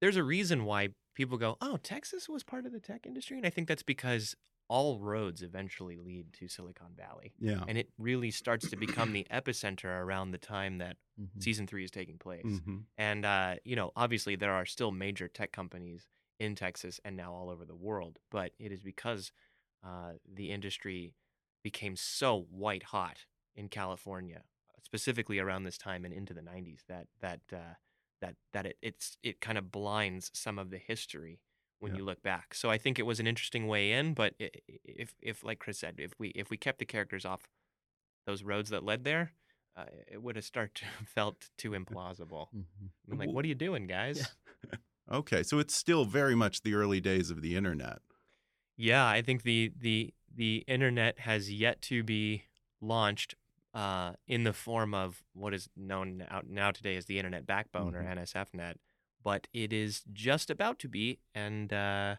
[0.00, 3.46] there's a reason why people go, "Oh, Texas was part of the tech industry," and
[3.46, 4.34] I think that's because
[4.68, 7.32] all roads eventually lead to Silicon Valley.
[7.38, 7.62] Yeah.
[7.68, 11.40] And it really starts to become the epicenter around the time that mm-hmm.
[11.40, 12.44] season three is taking place.
[12.44, 12.78] Mm-hmm.
[12.98, 17.32] And, uh, you know, obviously there are still major tech companies in Texas and now
[17.32, 19.32] all over the world, but it is because
[19.84, 21.14] uh, the industry
[21.62, 23.18] became so white hot
[23.54, 24.42] in California,
[24.82, 27.74] specifically around this time and into the 90s, that, that, uh,
[28.20, 31.40] that, that it, it's, it kind of blinds some of the history
[31.78, 31.98] when yeah.
[31.98, 32.54] you look back.
[32.54, 35.96] So I think it was an interesting way in, but if if like Chris said,
[35.98, 37.42] if we if we kept the characters off
[38.26, 39.32] those roads that led there,
[39.76, 42.48] uh, it would have started felt too implausible.
[42.54, 43.12] Mm-hmm.
[43.12, 44.28] I'm like, what are you doing, guys?
[44.70, 44.78] Yeah.
[45.12, 47.98] okay, so it's still very much the early days of the internet.
[48.76, 52.44] Yeah, I think the the the internet has yet to be
[52.80, 53.34] launched
[53.74, 57.92] uh, in the form of what is known now, now today as the internet backbone
[57.92, 58.06] mm-hmm.
[58.06, 58.74] or NSFNet
[59.26, 62.14] but it is just about to be, and uh,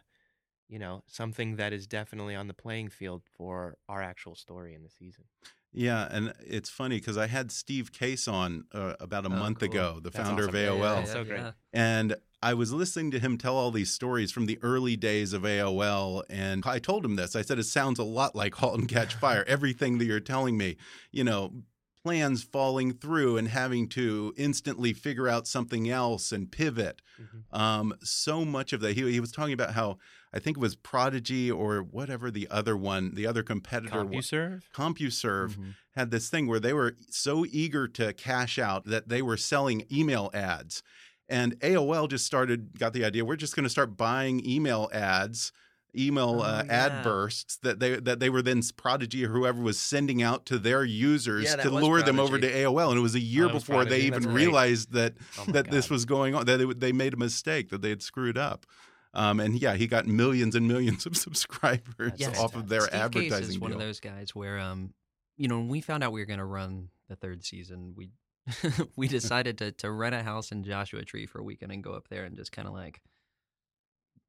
[0.68, 4.82] you know, something that is definitely on the playing field for our actual story in
[4.82, 5.24] the season.
[5.72, 9.60] Yeah, and it's funny because I had Steve Case on uh, about a oh, month
[9.60, 9.70] cool.
[9.70, 10.54] ago, the That's founder awesome.
[10.54, 10.78] of AOL.
[10.80, 11.52] Yeah, yeah, so great.
[11.72, 15.44] And I was listening to him tell all these stories from the early days of
[15.44, 17.34] AOL, and I told him this.
[17.34, 20.58] I said, "It sounds a lot like *Halt and Catch Fire.* Everything that you're telling
[20.58, 20.76] me,
[21.10, 21.54] you know,
[22.02, 27.02] plans falling through and having to instantly figure out something else and pivot.
[27.20, 27.60] Mm -hmm.
[27.60, 28.96] um, so much of that.
[28.96, 29.98] He, he was talking about how
[30.32, 34.04] I think it was Prodigy or whatever the other one, the other competitor.
[34.04, 34.62] CompuServe.
[34.74, 35.74] CompuServe Mhm.
[35.94, 39.86] had this thing where they were so eager to cash out that they were selling
[39.90, 40.82] email ads.
[41.28, 45.52] And AOL just started, got the idea, we're just going to start buying email ads,
[45.96, 46.72] email Oh, uh, yeah.
[46.86, 50.58] ad bursts that they that they were then Prodigy or whoever was sending out to
[50.58, 52.90] their users Yeah, to lure them over to AOL.
[52.90, 54.06] And it was a year Oh, was before they Prodigy.
[54.06, 57.16] even That's realized that Oh that this was going on, that they, they made a
[57.16, 58.66] mistake, that they had screwed up.
[59.14, 62.38] Um, and yeah, he got millions and millions of subscribers Yes.
[62.38, 63.80] off of their Steve advertising Case is one deal.
[63.80, 64.92] of those guys where, um,
[65.36, 68.10] you know, when we found out we were going to run the third season, we
[68.96, 71.92] we decided to to rent a house in Joshua Tree for a weekend and go
[71.92, 73.00] up there and just kind of like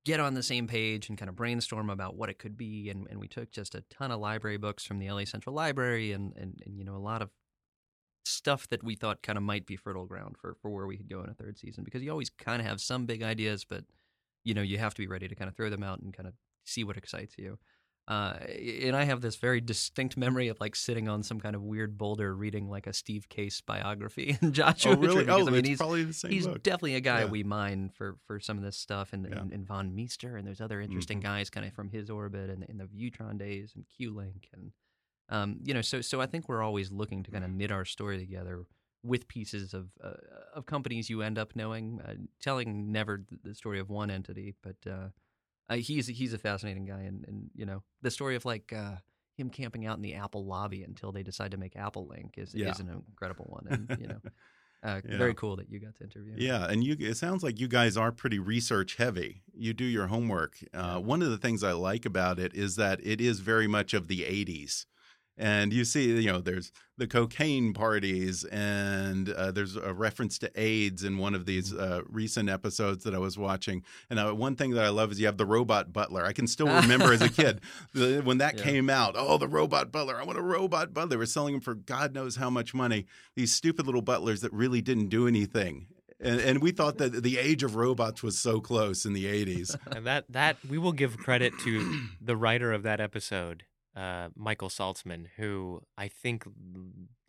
[0.06, 2.90] get on the same page and kind of brainstorm about what it could be.
[2.90, 6.12] And, and we took just a ton of library books from the LA Central Library
[6.12, 7.30] and, and, and you know, a lot of
[8.26, 11.10] stuff that we thought kind of might be fertile ground for, for where we could
[11.10, 13.84] go in a third season because you always kind of have some big ideas, but
[14.44, 16.28] you know, you have to be ready to kind of throw them out and kind
[16.28, 16.34] of
[16.66, 17.58] see what excites you.
[18.10, 18.34] Uh,
[18.84, 21.96] and I have this very distinct memory of like sitting on some kind of weird
[21.96, 25.24] boulder reading like a Steve Case biography in Joshua Oh, really?
[25.26, 26.64] Because, Oh, I mean, he's, probably the same he's book.
[26.64, 27.26] definitely a guy Yeah.
[27.28, 29.38] we mine for for some of this stuff and, Yeah.
[29.42, 31.24] and, and Von Meister and there's other interesting Mhm.
[31.24, 34.72] guys kind of from his orbit and in the Viewtron days and Q-Link and
[35.30, 37.86] um, you know so so I think we're always looking to kind of knit our
[37.86, 38.64] story together
[39.04, 40.14] with pieces of uh,
[40.56, 44.78] of companies you end up knowing uh, telling never the story of one entity but
[45.70, 48.96] uh, he's he's a fascinating guy and, and you know the story of like uh,
[49.38, 52.54] him camping out in the Apple lobby until they decide to make Apple Link is
[52.54, 52.70] Yeah.
[52.72, 54.22] is an incredible one and you know
[54.84, 55.18] uh, Yeah.
[55.18, 56.40] very cool that you got to interview him.
[56.40, 59.44] Yeah, and you it sounds like you guys are pretty research heavy.
[59.54, 60.58] You do your homework.
[60.74, 63.94] Uh, one of the things I like about it is that it is very much
[63.94, 64.86] of the 80s.
[65.42, 70.52] And you see, you know, there's the cocaine parties, and uh, there's a reference to
[70.60, 73.84] AIDS in one of these uh, recent episodes that I was watching.
[74.10, 76.26] And uh, one thing that I love is you have the robot butler.
[76.26, 77.62] I can still remember as a kid
[77.94, 78.64] the, when that Yeah.
[78.66, 79.16] came out.
[79.18, 80.20] Oh, the robot butler!
[80.20, 81.10] I want a robot butler.
[81.12, 83.06] They were selling them for God knows how much money.
[83.38, 85.88] These stupid little butlers that really didn't do anything.
[86.22, 89.74] And, and we thought that the age of robots was so close in the 80s.
[89.96, 93.64] And that that we will give credit to the writer of that episode,
[94.00, 96.46] uh, Michael Saltzman, who I think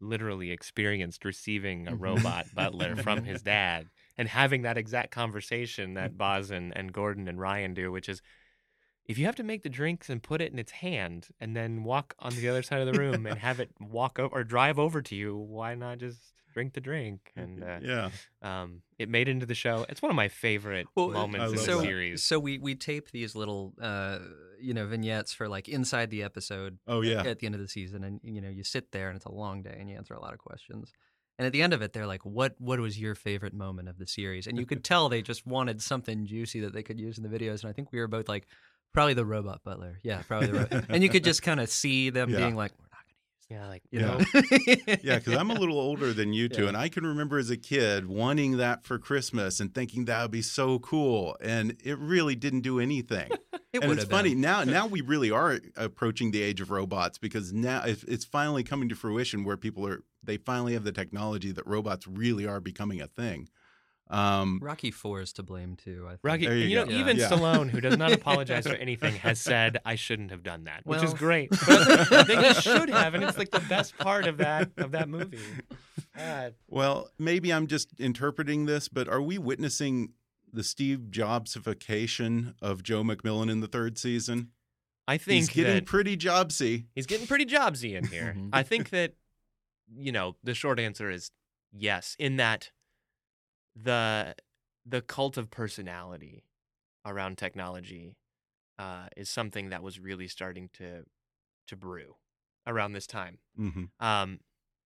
[0.01, 6.17] literally experienced receiving a robot butler from his dad and having that exact conversation that
[6.17, 8.23] Boz and, and Gordon and Ryan do, which is
[9.05, 11.83] if you have to make the drinks and put it in its hand and then
[11.83, 14.79] walk on the other side of the room and have it walk over or drive
[14.79, 16.21] over to you, why not just
[16.53, 17.33] drink the drink?
[17.37, 18.11] And uh, yeah.
[18.43, 19.87] um, it made it into the show.
[19.89, 21.85] It's one of my favorite Well, moments in the so, that.
[21.85, 22.23] series.
[22.23, 24.19] So we we tape these little uh,
[24.61, 26.79] you know vignettes for like inside the episode.
[26.87, 27.23] Oh, yeah.
[27.23, 29.33] At the end of the season, and you know you sit there and it's a
[29.33, 30.93] long day and you answer a lot of questions.
[31.39, 33.97] And at the end of it, they're like, "What what was your favorite moment of
[33.97, 37.17] the series?" And you could tell they just wanted something juicy that they could use
[37.17, 37.63] in the videos.
[37.63, 38.47] And I think we were both like,
[38.93, 40.85] "Probably the robot butler." Yeah, probably the robot.
[40.91, 42.41] and you could just kind of see them Yeah.
[42.41, 42.89] being like, "We're not
[43.51, 44.07] yeah, like You Yeah.
[44.07, 44.25] know?
[45.03, 46.69] Yeah, because I'm a little older than you two, Yeah.
[46.69, 50.31] and I can remember as a kid wanting that for Christmas and thinking that would
[50.31, 53.31] be so cool, and it really didn't do anything.
[53.73, 54.41] It and would it's have funny been.
[54.41, 54.65] now.
[54.65, 58.89] Now we really are approaching the age of robots because now it's it's finally coming
[58.89, 63.01] to fruition where people are they finally have the technology that robots really are becoming
[63.01, 63.49] a thing.
[64.11, 66.05] Um, Rocky Four is to blame too.
[66.07, 66.20] I think.
[66.25, 66.92] Rocky, There you you, know, go.
[66.92, 67.29] even Yeah.
[67.29, 71.03] Stallone, who does not apologize for anything, has said, "I shouldn't have done that," which
[71.03, 71.51] is great.
[71.66, 74.90] But I think he should have, and it's like the best part of that of
[74.92, 75.38] that movie.
[76.16, 76.55] God.
[76.68, 80.12] well, maybe I'm just interpreting this, but are we witnessing
[80.53, 84.49] the Steve Jobsification of Joe McMillan in the third season?
[85.07, 86.87] I think He's getting that pretty Jobsy.
[86.94, 88.35] he's getting pretty jobsy in here.
[88.37, 88.51] Mhm.
[88.53, 89.14] I think that
[89.96, 91.31] you know the short answer is
[91.73, 92.14] yes.
[92.18, 92.70] In that
[93.75, 94.35] the
[94.87, 96.45] the cult of personality
[97.07, 98.17] around technology
[98.79, 101.05] uh, is something that was really starting to
[101.69, 102.17] to brew
[102.67, 103.39] around this time.
[103.57, 104.41] hmm Um,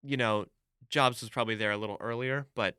[0.02, 0.46] you know,
[0.90, 2.76] Jobs was probably there a little earlier, but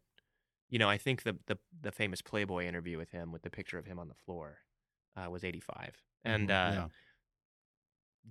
[0.69, 3.77] you know, I think the the the famous Playboy interview with him with the picture
[3.77, 4.59] of him on the floor
[5.15, 5.95] uh, was 85.
[6.25, 6.73] And uh, Mm-hmm.
[6.73, 6.87] yeah.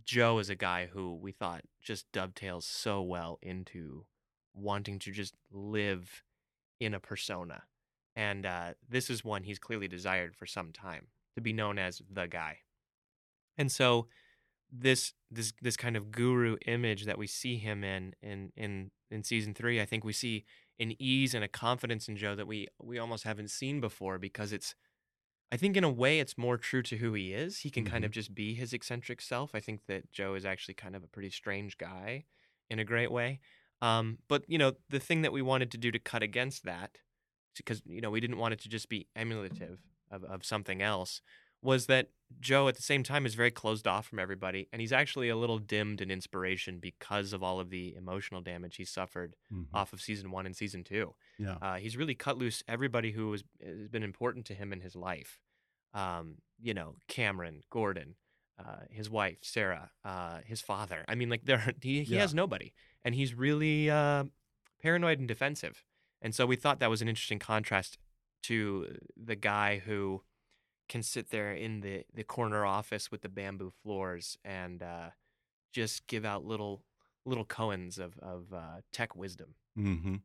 [0.04, 4.06] Joe is a guy who we thought just dovetails so well into
[4.54, 6.24] wanting to just live
[6.84, 7.62] in a persona.
[8.14, 12.02] And uh, this is one he's clearly desired for some time to be known as
[12.10, 12.58] the guy.
[13.56, 14.08] And so
[14.70, 19.22] this this this kind of guru image that we see him in in in in
[19.22, 20.44] season 3, I think we see
[20.80, 24.52] an ease and a confidence in Joe that we we almost haven't seen before because
[24.52, 24.74] it's
[25.50, 27.58] I think in a way it's more true to who he is.
[27.58, 29.54] He can kind of just be his eccentric self.
[29.54, 32.24] I think that Joe is actually kind of a pretty strange guy
[32.70, 33.40] in a great way.
[33.82, 36.98] Um, but you know, the thing that we wanted to do to cut against that,
[37.56, 41.20] because you know we didn't want it to just be emulative of, of something else,
[41.60, 42.08] was that
[42.40, 45.36] Joe at the same time is very closed off from everybody, and he's actually a
[45.36, 49.66] little dimmed in inspiration because of all of the emotional damage he suffered Mhm.
[49.74, 51.14] off of season one and season two.
[51.38, 51.56] Yeah.
[51.60, 54.96] Uh, he's really cut loose everybody who was, has been important to him in his
[54.96, 55.40] life.
[55.92, 58.14] Um, you know, Cameron, Gordon,
[58.58, 61.04] uh, his wife, Sarah, uh, his father.
[61.08, 62.20] I mean, like there, he, he Yeah.
[62.20, 62.72] has nobody,
[63.04, 64.24] and he's really uh,
[64.80, 65.84] paranoid and defensive.
[66.20, 67.98] And so we thought that was an interesting contrast
[68.44, 70.22] to the guy who
[70.88, 75.10] can sit there in the, the corner office with the bamboo floors and uh,
[75.72, 76.84] just give out little
[77.24, 79.54] little koans of of uh, tech wisdom.
[79.76, 80.16] hmm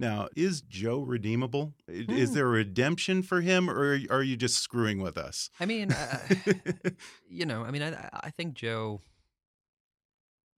[0.00, 1.74] Now, is Joe redeemable?
[1.86, 2.34] Is Hmm.
[2.34, 5.50] there a redemption for him, or are you just screwing with us?
[5.60, 6.26] I mean, uh,
[7.28, 9.02] you know, I mean, I I think Joe.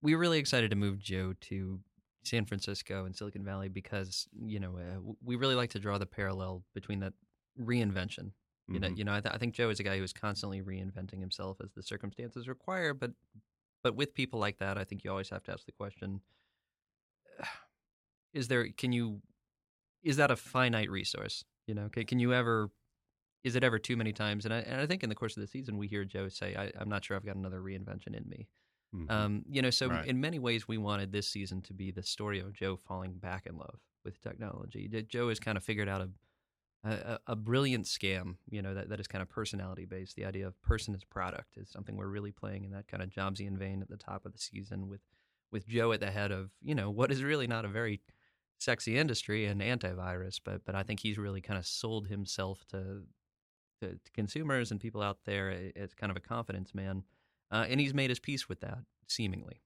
[0.03, 1.79] We were really excited to move Joe to
[2.23, 6.05] San Francisco and Silicon Valley because you know uh, we really like to draw the
[6.05, 7.13] parallel between that
[7.59, 8.31] reinvention.
[8.67, 8.97] You know, Mhm.
[8.97, 11.57] you know, I, th- I think Joe is a guy who is constantly reinventing himself
[11.63, 12.93] as the circumstances require.
[12.93, 13.11] But
[13.83, 16.21] but with people like that, I think you always have to ask the question:
[18.33, 18.67] Is there?
[18.69, 19.21] Can you?
[20.03, 21.43] Is that a finite resource?
[21.67, 22.69] You know, can, can you ever
[23.43, 24.45] is it ever too many times?
[24.45, 26.55] And I, and I think in the course of the season, we hear Joe say,
[26.55, 28.47] I, I'm not sure I've got another reinvention in me.
[28.95, 29.09] Mhm.
[29.09, 30.05] Um, you know, so Right.
[30.05, 33.47] in many ways, we wanted this season to be the story of Joe falling back
[33.47, 34.87] in love with technology.
[34.89, 36.09] That Joe has kind of figured out a,
[36.87, 40.15] a, a brilliant scam, you know, that, that is kind of personality based.
[40.15, 43.09] The idea of person as product is something we're really playing in that kind of
[43.09, 45.01] Jobsian vein at the top of the season with,
[45.51, 48.01] with Joe at the head of, you know, what is really not a very
[48.61, 53.03] sexy industry and antivirus, but but I think he's really kind of sold himself to
[53.81, 57.03] to, to consumers and people out there a- as kind of a confidence man,
[57.51, 59.61] uh, and he's made his peace with that seemingly.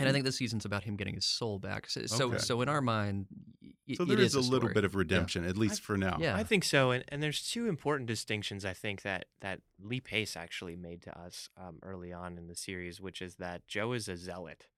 [0.00, 1.88] And I think this season's about him getting his soul back.
[1.90, 2.38] So, so, Okay.
[2.38, 3.26] so in our mind,
[3.60, 6.16] y- so it there is, is a little bit of redemption, at least for now.
[6.18, 6.34] Yeah.
[6.34, 10.34] I think so, and, and there's two important distinctions I think that that Lee Pace
[10.34, 14.08] actually made to us um, early on in the series, which is that Joe is
[14.08, 14.68] a zealot.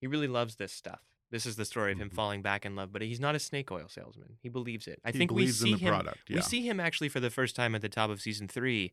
[0.00, 1.00] He really loves this stuff.
[1.32, 2.14] This is the story of him Mhm.
[2.14, 4.36] falling back in love, but he's not a snake oil salesman.
[4.40, 5.00] He believes it.
[5.04, 5.88] I He think we see the him.
[5.88, 6.36] product, yeah.
[6.36, 8.92] We see him actually for the first time at the top of season three,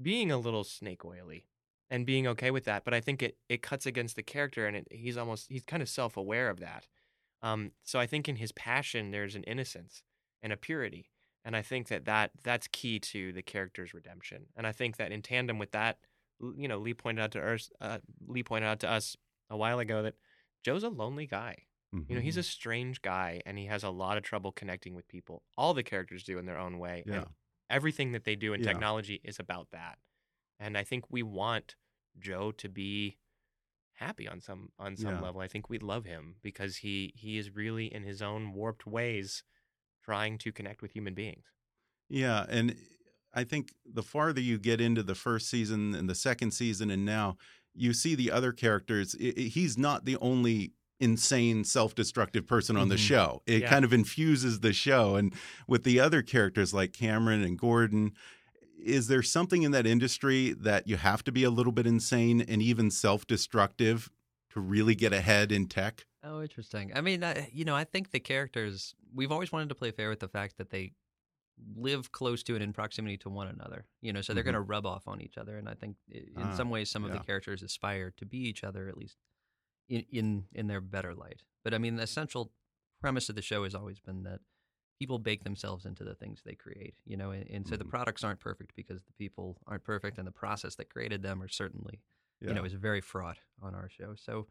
[0.00, 1.46] being a little snake oily,
[1.90, 2.84] and being okay with that.
[2.84, 5.82] But I think it it cuts against the character, and it, he's almost he's kind
[5.82, 6.86] of self aware of that.
[7.42, 10.02] Um, so I think in his passion, there's an innocence
[10.42, 11.10] and a purity,
[11.44, 14.46] and I think that, that that's key to the character's redemption.
[14.54, 15.98] And I think that in tandem with that,
[16.56, 17.98] you know, Lee pointed out to us, uh,
[18.28, 19.16] Lee pointed out to us
[19.48, 20.14] a while ago that
[20.62, 21.64] Joe's a lonely guy.
[21.92, 22.44] You know, he's a mm-hmm.
[22.44, 25.42] strange guy, and he has a lot of trouble connecting with people.
[25.58, 27.02] All the characters do in their own way.
[27.04, 27.14] Yeah.
[27.14, 27.26] And
[27.68, 28.72] everything that they do in Yeah.
[28.72, 29.98] technology is about that.
[30.58, 31.76] And I think we want
[32.18, 33.18] Joe to be
[33.94, 35.20] happy on some on some Yeah.
[35.20, 35.40] level.
[35.40, 39.42] I think we love him because he he is really in his own warped ways
[40.02, 41.44] trying to connect with human beings.
[42.08, 42.76] Yeah, and
[43.32, 47.04] I think the farther you get into the first season and the second season, and
[47.04, 47.36] now
[47.74, 49.14] you see the other characters.
[49.18, 52.98] he's not the only insane, self-destructive person on the Mhm.
[52.98, 53.42] show.
[53.46, 53.70] It Yeah.
[53.70, 55.34] kind of infuses the show, and
[55.66, 58.12] with the other characters like Cameron and Gordon.
[58.82, 62.40] Is there something in that industry that you have to be a little bit insane
[62.40, 64.10] and even self-destructive
[64.50, 66.06] to really get ahead in tech?
[66.22, 66.90] Oh, interesting.
[66.94, 70.08] I mean, I, you know, I think the characters we've always wanted to play fair
[70.08, 70.92] with the fact that they
[71.76, 73.86] live close to and in proximity to one another.
[74.00, 74.46] You know, so they're Mhm.
[74.46, 77.04] going to rub off on each other, and I think in Ah, some ways some
[77.04, 79.18] of the characters aspire to be each other at least
[79.90, 81.42] in, in in their better light.
[81.64, 82.50] But I mean, the essential
[83.02, 84.40] premise of the show has always been that
[84.98, 86.94] people bake themselves into the things they create.
[87.04, 87.90] You know, and, and so the Mhm.
[87.90, 91.48] products aren't perfect because the people aren't perfect, and the process that created them are
[91.48, 92.00] certainly
[92.40, 92.48] Yeah.
[92.48, 94.14] you know, is very fraught on our show.
[94.16, 94.46] So,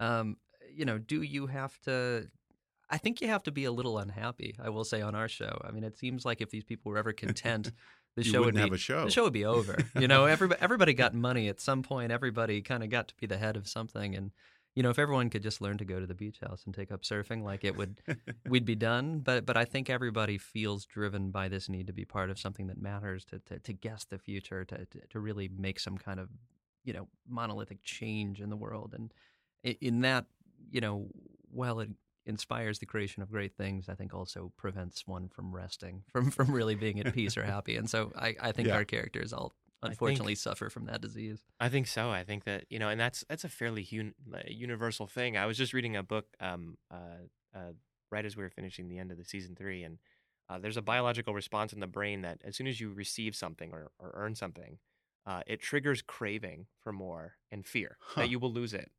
[0.00, 0.36] um,
[0.72, 2.28] you know, do you have to?
[2.90, 4.56] I think you have to be a little unhappy.
[4.58, 5.60] I will say on our show.
[5.62, 7.70] I mean, it seems like if these people were ever content,
[8.16, 9.04] the You show would wouldn't be have a show.
[9.04, 9.76] the show would be over.
[10.02, 12.10] You know, everybody everybody got money at some point.
[12.12, 14.30] Everybody kind of got to be the head of something, and
[14.78, 16.92] you know, if everyone could just learn to go to the beach house and take
[16.92, 18.00] up surfing, like it would,
[18.48, 19.18] we'd be done.
[19.18, 22.68] But but I think everybody feels driven by this need to be part of something
[22.68, 26.20] that matters, to to, to guess the future, to, to to really make some kind
[26.20, 26.28] of
[26.84, 29.12] you know monolithic change in the world, and
[29.64, 30.26] in that
[30.70, 31.08] you know,
[31.50, 31.88] while it
[32.24, 36.52] inspires the creation of great things, I think also prevents one from resting, from from
[36.52, 37.74] really being at peace or happy.
[37.74, 38.76] And so I, I think Yeah.
[38.76, 41.44] our characters all think- unfortunately suffer from that disease.
[41.60, 42.10] I think so.
[42.10, 44.14] I think that you know, and that's that's a fairly un-
[44.46, 45.36] universal thing.
[45.36, 47.72] I was just reading a book um, uh, uh,
[48.10, 49.98] right as we were finishing the end of the season three, and
[50.48, 53.72] uh, there's a biological response in the brain that as soon as you receive something
[53.72, 54.78] or, or earn something,
[55.26, 58.22] uh, it triggers craving for more and fear Huh.
[58.22, 58.90] that you will lose it.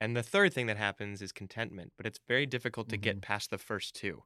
[0.00, 3.22] And the third thing that happens is contentment, but it's very difficult to get Mhm.
[3.22, 4.24] past the first two,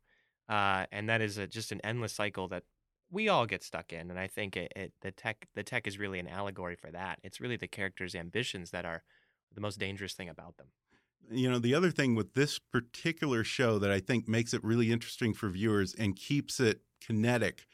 [0.49, 2.65] uh, and that is a, just an endless cycle that
[3.11, 5.99] we all get stuck in, and I think it, it the tech the tech is
[5.99, 7.19] really an allegory for that.
[7.23, 9.03] It's really the characters' ambitions that are
[9.55, 10.69] the most dangerous thing about them.
[11.31, 14.91] You know, the other thing with this particular show that I think makes it really
[14.91, 17.67] interesting for viewers and keeps it kinetic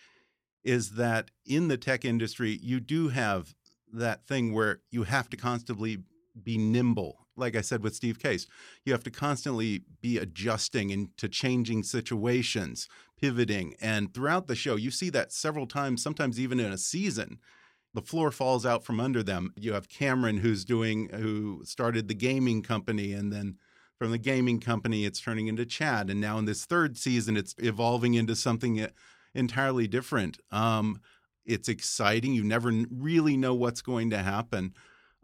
[0.65, 3.55] is that in the tech industry, you do have
[3.93, 5.99] that thing where you have to constantly
[6.43, 7.26] be nimble.
[7.37, 8.47] Like I said with Steve Case,
[8.85, 12.89] you have to constantly be adjusting into changing situations,
[13.21, 13.75] pivoting.
[13.81, 17.39] And throughout the show, you see that several times, sometimes even in a season.
[17.95, 19.55] The floor falls out from under them.
[19.57, 23.57] You have Cameron, who's doing, who started the gaming company, and then
[23.99, 26.11] from the gaming company, it's turning into chat.
[26.11, 28.87] And now in this third season, it's evolving into something
[29.35, 30.39] entirely different.
[30.51, 31.01] Um,
[31.47, 32.35] it's exciting.
[32.35, 34.75] You never really know what's going to happen.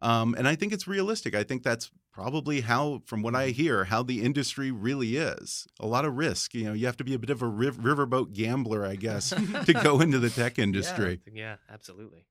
[0.01, 1.35] Um, and I think it's realistic.
[1.35, 3.63] I think that's probably how, from what I Mm-hmm.
[3.63, 5.67] hear, how the industry really is.
[5.81, 6.55] A lot of risk.
[6.55, 9.31] You know, you have to be a bit of a riv riverboat gambler, I guess,
[9.67, 11.21] to go into the tech industry.
[11.33, 12.27] Yeah, absolutely.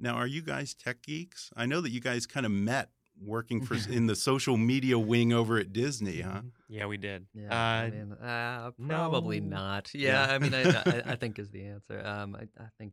[0.00, 1.50] Now, are you guys tech geeks?
[1.56, 2.90] I know that you guys kind of met
[3.22, 6.40] working for in the social media wing over at Disney, huh?
[6.68, 7.26] Yeah, we did.
[7.32, 9.56] Yeah, uh, I mean, uh, probably no.
[9.56, 9.90] not.
[9.94, 10.34] Yeah, Yeah.
[10.34, 12.04] I mean, I, I, I think is the answer.
[12.04, 12.92] Um, I, I think.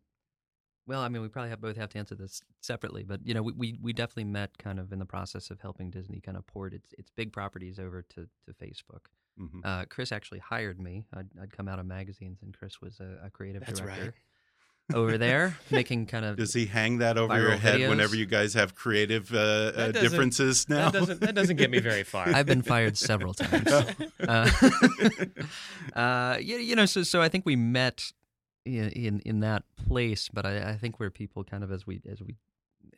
[0.91, 3.41] Well, I mean, we probably have both have to answer this separately, but you know,
[3.41, 6.45] we, we, we definitely met kind of in the process of helping Disney kind of
[6.47, 9.05] port its its big properties over to, to Facebook.
[9.39, 9.61] Mhm.
[9.63, 11.05] Uh, Chris actually hired me.
[11.13, 13.95] I'd, I'd come out of magazines, and Chris was a, a creative That's right.
[13.95, 14.15] director
[14.93, 17.89] over there, making kind of Does he hang that over your head videos?
[17.89, 20.89] whenever you guys have creative uh, uh, differences now?
[20.89, 22.27] That doesn't that doesn't get me very far.
[22.27, 23.71] I've been fired several times.
[24.19, 24.51] Uh,
[25.95, 28.11] uh, you, you know, so so I think we met
[28.65, 32.01] in in, in that place, but I, I think we're people kind of as we
[32.09, 32.35] as we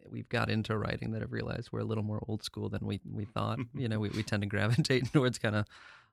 [0.10, 3.00] we've got into writing that have realized we're a little more old school than we
[3.10, 3.60] we thought.
[3.74, 5.66] you know, we, we tend to gravitate towards kind of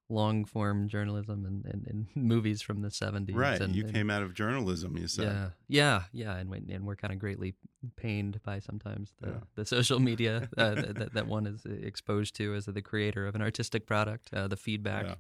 [0.09, 3.37] long form journalism and, and, and movies from the seventies.
[3.37, 3.61] right.
[3.61, 5.25] And, you and- came out of journalism, you said.
[5.25, 7.55] yeah, yeah, yeah, and we, and we're kind of greatly
[7.95, 9.35] pained by sometimes the, Yeah.
[9.55, 13.37] the social media uh, that, that- that one is exposed to as the creator of
[13.37, 15.07] an artistic product, uh, the feedback.
[15.07, 15.15] Yeah.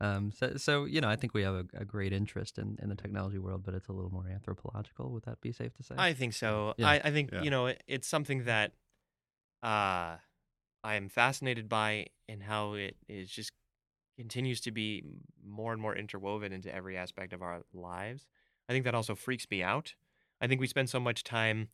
[0.00, 2.88] Um, so, so you know, I think we have a, a great interest in, in
[2.88, 5.10] the technology world, but it's a little more anthropological.
[5.12, 5.94] Would that be safe to say?
[5.96, 6.74] I think so.
[6.76, 6.88] Yeah.
[6.88, 7.42] I, I think Yeah.
[7.42, 8.72] you know it, it's something that
[9.62, 10.16] uh,
[10.84, 13.50] I am fascinated by, and how it is just
[14.18, 15.04] continues to be
[15.46, 18.26] more and more interwoven into every aspect of our lives.
[18.68, 19.94] I think that also freaks me out.
[20.40, 21.68] I think we spend so much time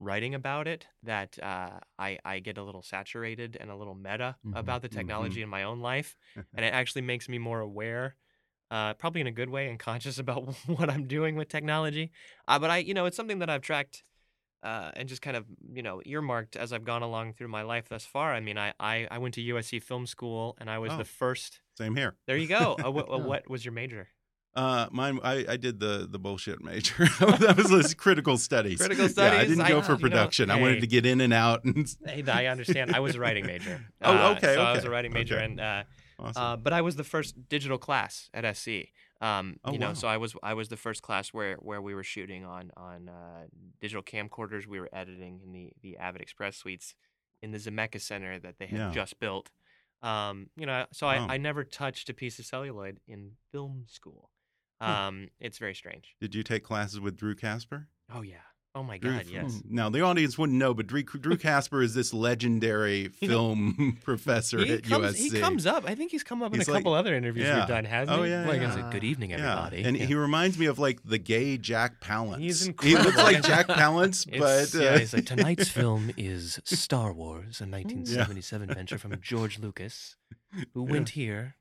[0.00, 4.36] writing about it that uh, I I get a little saturated and a little meta
[4.44, 4.58] Mhm.
[4.58, 6.16] about the technology in my own life,
[6.54, 8.16] and it actually makes me more aware.
[8.68, 12.10] Uh, probably in a good way and conscious about what I'm doing with technology.
[12.48, 14.02] Uh, but I, you know, it's something that I've tracked
[14.64, 17.88] uh, and just kind of, you know, earmarked as I've gone along through my life
[17.88, 18.34] thus far.
[18.34, 20.96] I mean, I, I, I went to USC Film School and I was Oh.
[20.98, 21.60] the first.
[21.78, 22.16] Same here.
[22.26, 22.76] There you go.
[22.84, 24.08] Uh, what, what was your major?
[24.56, 25.20] Uh, mine.
[25.22, 27.04] I, I did the the bullshit major.
[27.20, 28.78] that was this critical studies.
[28.80, 29.34] Critical studies.
[29.36, 30.50] Yeah, I didn't I- go for you know, production.
[30.50, 31.64] I wanted to get in and out.
[31.64, 32.94] And Hey, I understand.
[32.96, 33.84] I was a writing major.
[34.02, 35.44] Oh, Uh, okay, So I was a writing major, okay.
[35.44, 35.82] and uh,
[36.18, 36.42] awesome.
[36.42, 38.68] uh, but I was the first digital class at SC.
[39.20, 39.92] Um, Oh, you know, wow.
[39.94, 43.08] so I was I was the first class where where we were shooting on on
[43.10, 43.46] uh,
[43.80, 44.66] digital camcorders.
[44.66, 46.94] We were editing in the the Avid Express suites
[47.42, 48.90] in the Zemeckis Center that they had Yeah.
[48.90, 49.50] just built.
[50.02, 51.06] Um, you know, so.
[51.06, 54.30] I, I never touched a piece of celluloid in film school.
[54.80, 54.90] Hmm.
[54.90, 56.14] Um, it's very strange.
[56.20, 57.88] did you take classes with Drew Casper?
[58.14, 58.36] Oh yeah.
[58.74, 59.24] Oh my Drew- God.
[59.26, 59.62] Yes.
[59.66, 64.74] Now the audience wouldn't know, but Drew, Drew Casper is this legendary film professor He
[64.74, 65.32] at comes, USC.
[65.32, 65.88] he comes up.
[65.88, 67.60] I think he's come up in a like- couple other interviews yeah.
[67.60, 68.30] we've done, hasn't Oh, he?
[68.32, 68.74] yeah, Like, yeah.
[68.74, 69.82] Said, good evening, Yeah, everybody.
[69.82, 70.04] and Yeah.
[70.04, 72.40] he reminds me of like the gay Jack Palance.
[72.40, 73.00] He's incredible.
[73.00, 77.62] He looks like Jack Palance, but uh, yeah, he's like tonight's film is Star Wars,
[77.62, 80.16] a 1977 venture from George Lucas,
[80.74, 81.54] who went here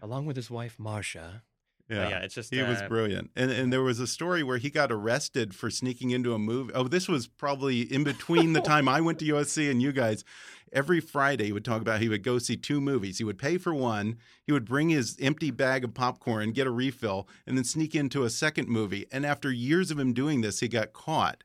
[0.00, 1.42] along with his wife Marcia.
[1.88, 2.08] Yeah.
[2.08, 3.30] yeah, it's just, he was uh, brilliant.
[3.36, 6.72] And and there was a story where he got arrested for sneaking into a movie.
[6.74, 10.24] Oh, this was probably in between the time I went to USC and you guys.
[10.72, 13.18] Every Friday, he would talk about he would go see two movies.
[13.18, 14.16] He would pay for one.
[14.44, 18.24] He would bring his empty bag of popcorn, get a refill, and then sneak into
[18.24, 19.06] a second movie.
[19.12, 21.44] And after years of him doing this, he got caught.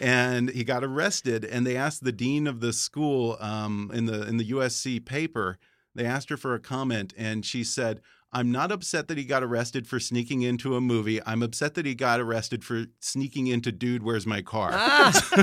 [0.00, 1.44] and he got arrested.
[1.44, 5.58] And they asked the dean of the school um, in the in the USC paper.
[5.94, 8.02] They asked her for a comment, and she said,
[8.38, 11.20] "I'm not upset that he got arrested for sneaking into a movie.
[11.24, 14.72] I'm upset that he got arrested for sneaking into Dude, Where's My Car."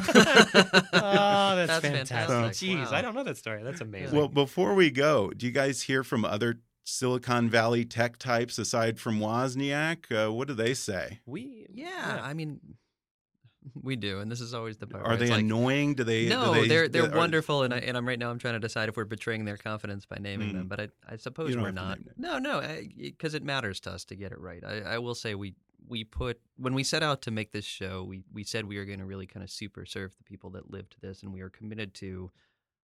[0.95, 2.07] Oh, that's, That's fantastic.
[2.27, 2.69] fantastic.
[2.69, 2.97] Jeez, Wow.
[2.97, 3.63] I don't know that story.
[3.63, 4.17] That's amazing.
[4.17, 8.99] Well, before we go, do you guys hear from other Silicon Valley tech types aside
[8.99, 10.11] from Wozniak?
[10.11, 11.19] Uh, what do they say?
[11.25, 12.59] we, yeah, I mean,
[13.81, 15.05] we do, and this is always the part.
[15.05, 15.95] Are they like, annoying?
[15.95, 16.27] Do they?
[16.27, 18.53] No, do they, they're they're are- wonderful, and I and I'm right now I'm trying
[18.55, 20.53] to decide if we're betraying their confidence by naming Mm.
[20.53, 21.99] them, but I I suppose we're not.
[22.17, 22.61] No, no,
[22.97, 24.63] because it matters to us to get it right.
[24.63, 25.55] I, I will say we
[25.87, 28.85] we put when we set out to make this show, we we said we were
[28.85, 31.49] going to really kind of super serve the people that lived this, and we are
[31.49, 32.31] committed to.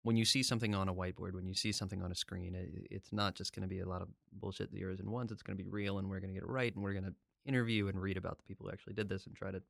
[0.04, 2.86] When you see something on a whiteboard, when you see something on a screen, it,
[2.88, 5.32] it's not just going to be a lot of bullshit zeros and ones.
[5.32, 7.04] It's going to be real, and we're going to get it right, and we're going
[7.04, 7.14] to
[7.44, 9.60] interview and read about the people who actually did this and try to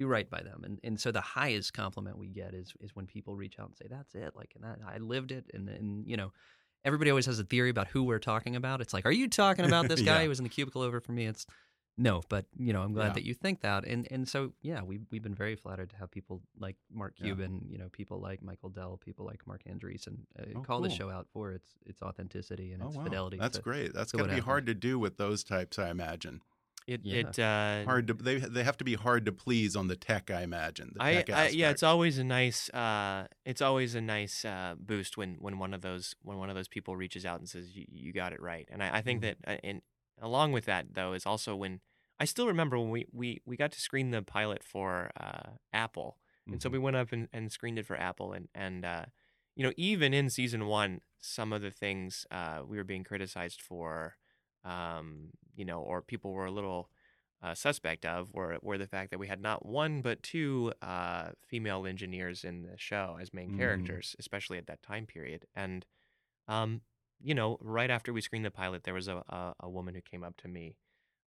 [0.00, 0.62] do right by them.
[0.64, 3.76] And and so the highest compliment we get is is when people reach out and
[3.76, 6.32] say, "That's it," like, and that I lived it, and and you know
[6.84, 8.80] everybody always has a theory about who we're talking about.
[8.80, 10.22] It's like, are you talking about this guy Yeah.
[10.24, 11.26] who was in the cubicle over from me?
[11.26, 11.44] It's
[11.98, 13.12] no, but you know, I'm glad Yeah.
[13.14, 13.84] that you think that.
[13.84, 17.26] And and so yeah, we we've been very flattered to have people like Mark Yeah.
[17.26, 20.88] Cuban, you know, people like Michael Dell, people like Marc Andreessen uh, Oh, call the
[20.88, 23.36] show out for its its authenticity and Oh its wow, fidelity.
[23.36, 23.92] that's to- great.
[23.92, 24.44] That's got to be happened.
[24.46, 26.40] hard to do with those types, I imagine.
[26.90, 27.14] It Yeah.
[27.20, 30.30] it uh, Hard to they they have to be hard to please on the tech,
[30.30, 30.90] I imagine.
[30.92, 34.74] The I, tech I yeah, it's always a nice uh, it's always a nice uh,
[34.78, 37.74] boost when when one of those when one of those people reaches out and says
[37.74, 38.68] you, you got it right.
[38.70, 39.42] And I, I think Mm-hmm.
[39.44, 39.82] that uh, and
[40.20, 41.80] along with that though is also when
[42.18, 46.18] I still remember when we we, we got to screen the pilot for uh, Apple,
[46.50, 46.72] and so Mhm.
[46.72, 49.04] we went up and, and screened it for Apple, and and uh,
[49.56, 53.62] you know even in season one, some of the things uh, we were being criticized
[53.62, 54.16] for,
[54.64, 56.90] um, you know, or people were a little
[57.42, 61.30] uh, suspect of were were the fact that we had not one but two uh,
[61.46, 63.52] female engineers in the show as main Mm.
[63.52, 65.46] characters, especially at that time period.
[65.54, 65.86] And
[66.48, 66.82] um,
[67.22, 70.00] you know, right after we screened the pilot, there was a a, a woman who
[70.00, 70.76] came up to me,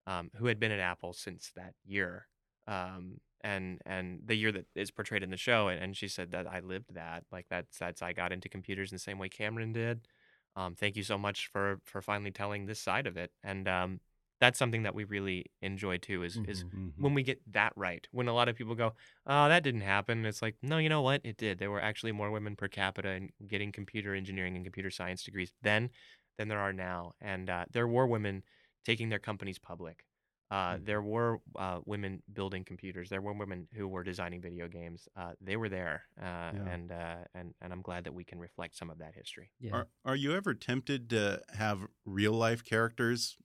[0.07, 2.27] um, who had been at Apple since that year,
[2.67, 6.31] um, and and the year that is portrayed in the show, and, and she said
[6.31, 9.29] that I lived that, like that's that's I got into computers in the same way
[9.29, 10.07] Cameron did.
[10.55, 14.01] Um, thank you so much for for finally telling this side of it, and um,
[14.39, 16.23] that's something that we really enjoy too.
[16.23, 16.69] Is is Mhm.
[16.71, 16.93] Mhm.
[16.97, 18.07] when we get that right.
[18.11, 18.93] When a lot of people go,
[19.25, 21.21] "Oh, that didn't happen," it's like, no, you know what?
[21.23, 21.57] It did.
[21.59, 25.53] There were actually more women per capita in getting computer engineering and computer science degrees
[25.61, 25.89] then
[26.37, 28.43] than there are now, and uh, there were women
[28.85, 30.05] taking their companies public.
[30.53, 30.85] Uh, Mhm.
[30.85, 33.09] There were uh, women building computers.
[33.09, 35.07] There were women who were designing video games.
[35.15, 38.75] Uh, they were there, uh, and uh, and and I'm glad that we can reflect
[38.75, 39.49] some of that history.
[39.59, 39.73] Yeah.
[39.73, 43.35] Are are you ever tempted to have real life characters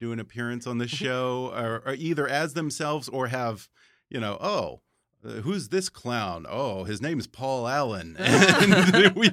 [0.00, 3.68] do an appearance on the show, or, or either as themselves or have,
[4.08, 4.80] you know, oh,
[5.24, 6.46] uh, who's this clown?
[6.48, 8.16] Oh, his name's Paul Allen.
[8.18, 9.30] we,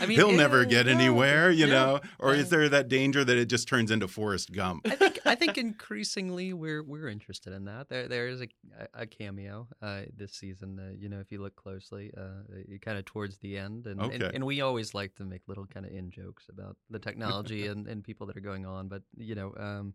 [0.00, 2.00] I mean, he'll never get yeah, anywhere, you know.
[2.18, 4.86] Or is there that danger that it just turns into Forrest Gump?
[4.86, 7.88] I think I think increasingly we're we're interested in that.
[7.88, 8.48] There there is a
[8.94, 10.78] a cameo uh, this season.
[10.78, 14.22] Uh, you know, if you look closely, uh, kind of towards the end, and, and
[14.22, 17.86] and we always like to make little kind of in jokes about the technology and,
[17.86, 18.88] and people that are going on.
[18.88, 19.94] But you know, um,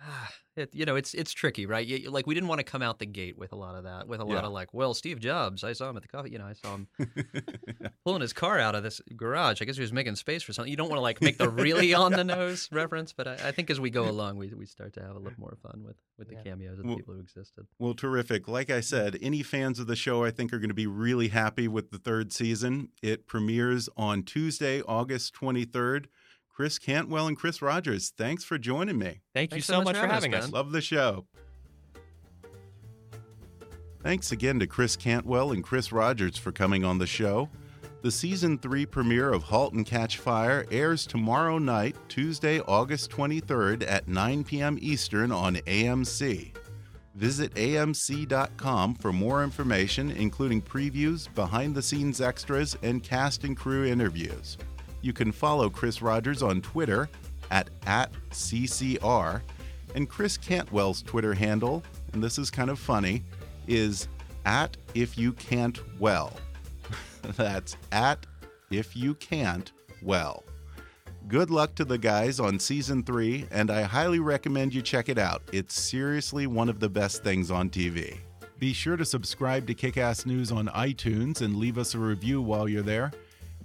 [0.56, 1.86] it, you know, it's it's tricky, right?
[1.86, 4.06] You, like we didn't want to come out the gate with a lot of that,
[4.08, 4.46] with a lot Yeah.
[4.46, 6.30] of like, well, Steve Jobs, I saw him at the coffee.
[6.30, 6.88] You know, I saw him
[8.04, 9.60] pulling his car out of this garage.
[9.62, 10.70] I guess he was making space for something.
[10.70, 13.52] You don't want to like make the really on the nose reference, but I, I
[13.52, 15.96] think as we go along, we we start to have a little more fun with
[16.18, 17.66] with the cameos of the people who existed.
[17.78, 18.48] Well, terrific.
[18.48, 21.28] Like I said, any fans of the show, I think, are going to be really
[21.28, 22.88] happy with the third season.
[23.02, 26.06] It premieres on Tuesday, August 23rd.
[26.58, 29.20] Chris Cantwell and Chris Rogers, thanks for joining me.
[29.32, 30.52] Thank you Thanks so, so much much for for having having us, us.
[30.52, 31.24] Love the show.
[34.02, 37.48] Thanks again to Chris Cantwell and Chris Rogers for coming on the show.
[38.02, 43.88] The season three premiere of *Halt and Catch Fire* airs tomorrow night, Tuesday, August 23rd
[43.88, 44.78] at 9 p.m.
[44.80, 46.56] Eastern on AMC.
[47.14, 53.84] Visit amc.com for more information, including previews, behind the scenes extras, and cast and crew
[53.84, 54.58] interviews.
[55.00, 57.08] You can follow Chris Rogers on Twitter
[57.50, 59.42] at, at CCR,
[59.94, 61.82] and Chris Cantwell's Twitter handle,
[62.12, 63.22] and this is kind of funny,
[63.66, 64.08] is
[64.44, 66.32] at if you can't well.
[67.36, 68.26] That's at
[68.70, 69.72] if you can't
[70.02, 70.44] well.
[71.28, 75.18] Good luck to the guys on season three, and I highly recommend you check it
[75.18, 75.42] out.
[75.52, 78.16] It's seriously one of the best things on TV.
[78.58, 82.68] Be sure to subscribe to Kickass News on iTunes and leave us a review while
[82.68, 83.12] you're there.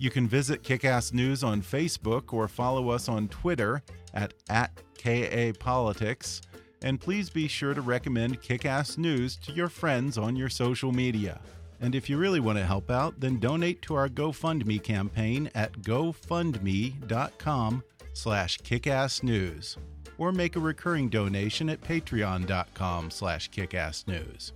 [0.03, 3.81] You can visit Kickass News on Facebook or follow us on Twitter
[4.13, 6.41] at, at KAPolitics.
[6.81, 11.39] And please be sure to recommend Kickass News to your friends on your social media.
[11.79, 15.71] And if you really want to help out, then donate to our GoFundMe campaign at
[15.71, 19.77] gofundme.com slash kickassnews.
[20.17, 24.51] Or make a recurring donation at patreon.com slash kickassnews.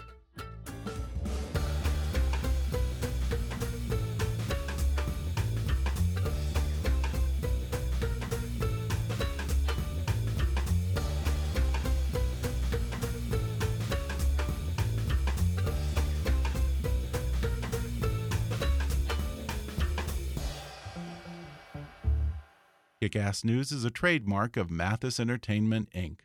[23.17, 26.21] Ass News is a trademark of Mathis Entertainment, Inc.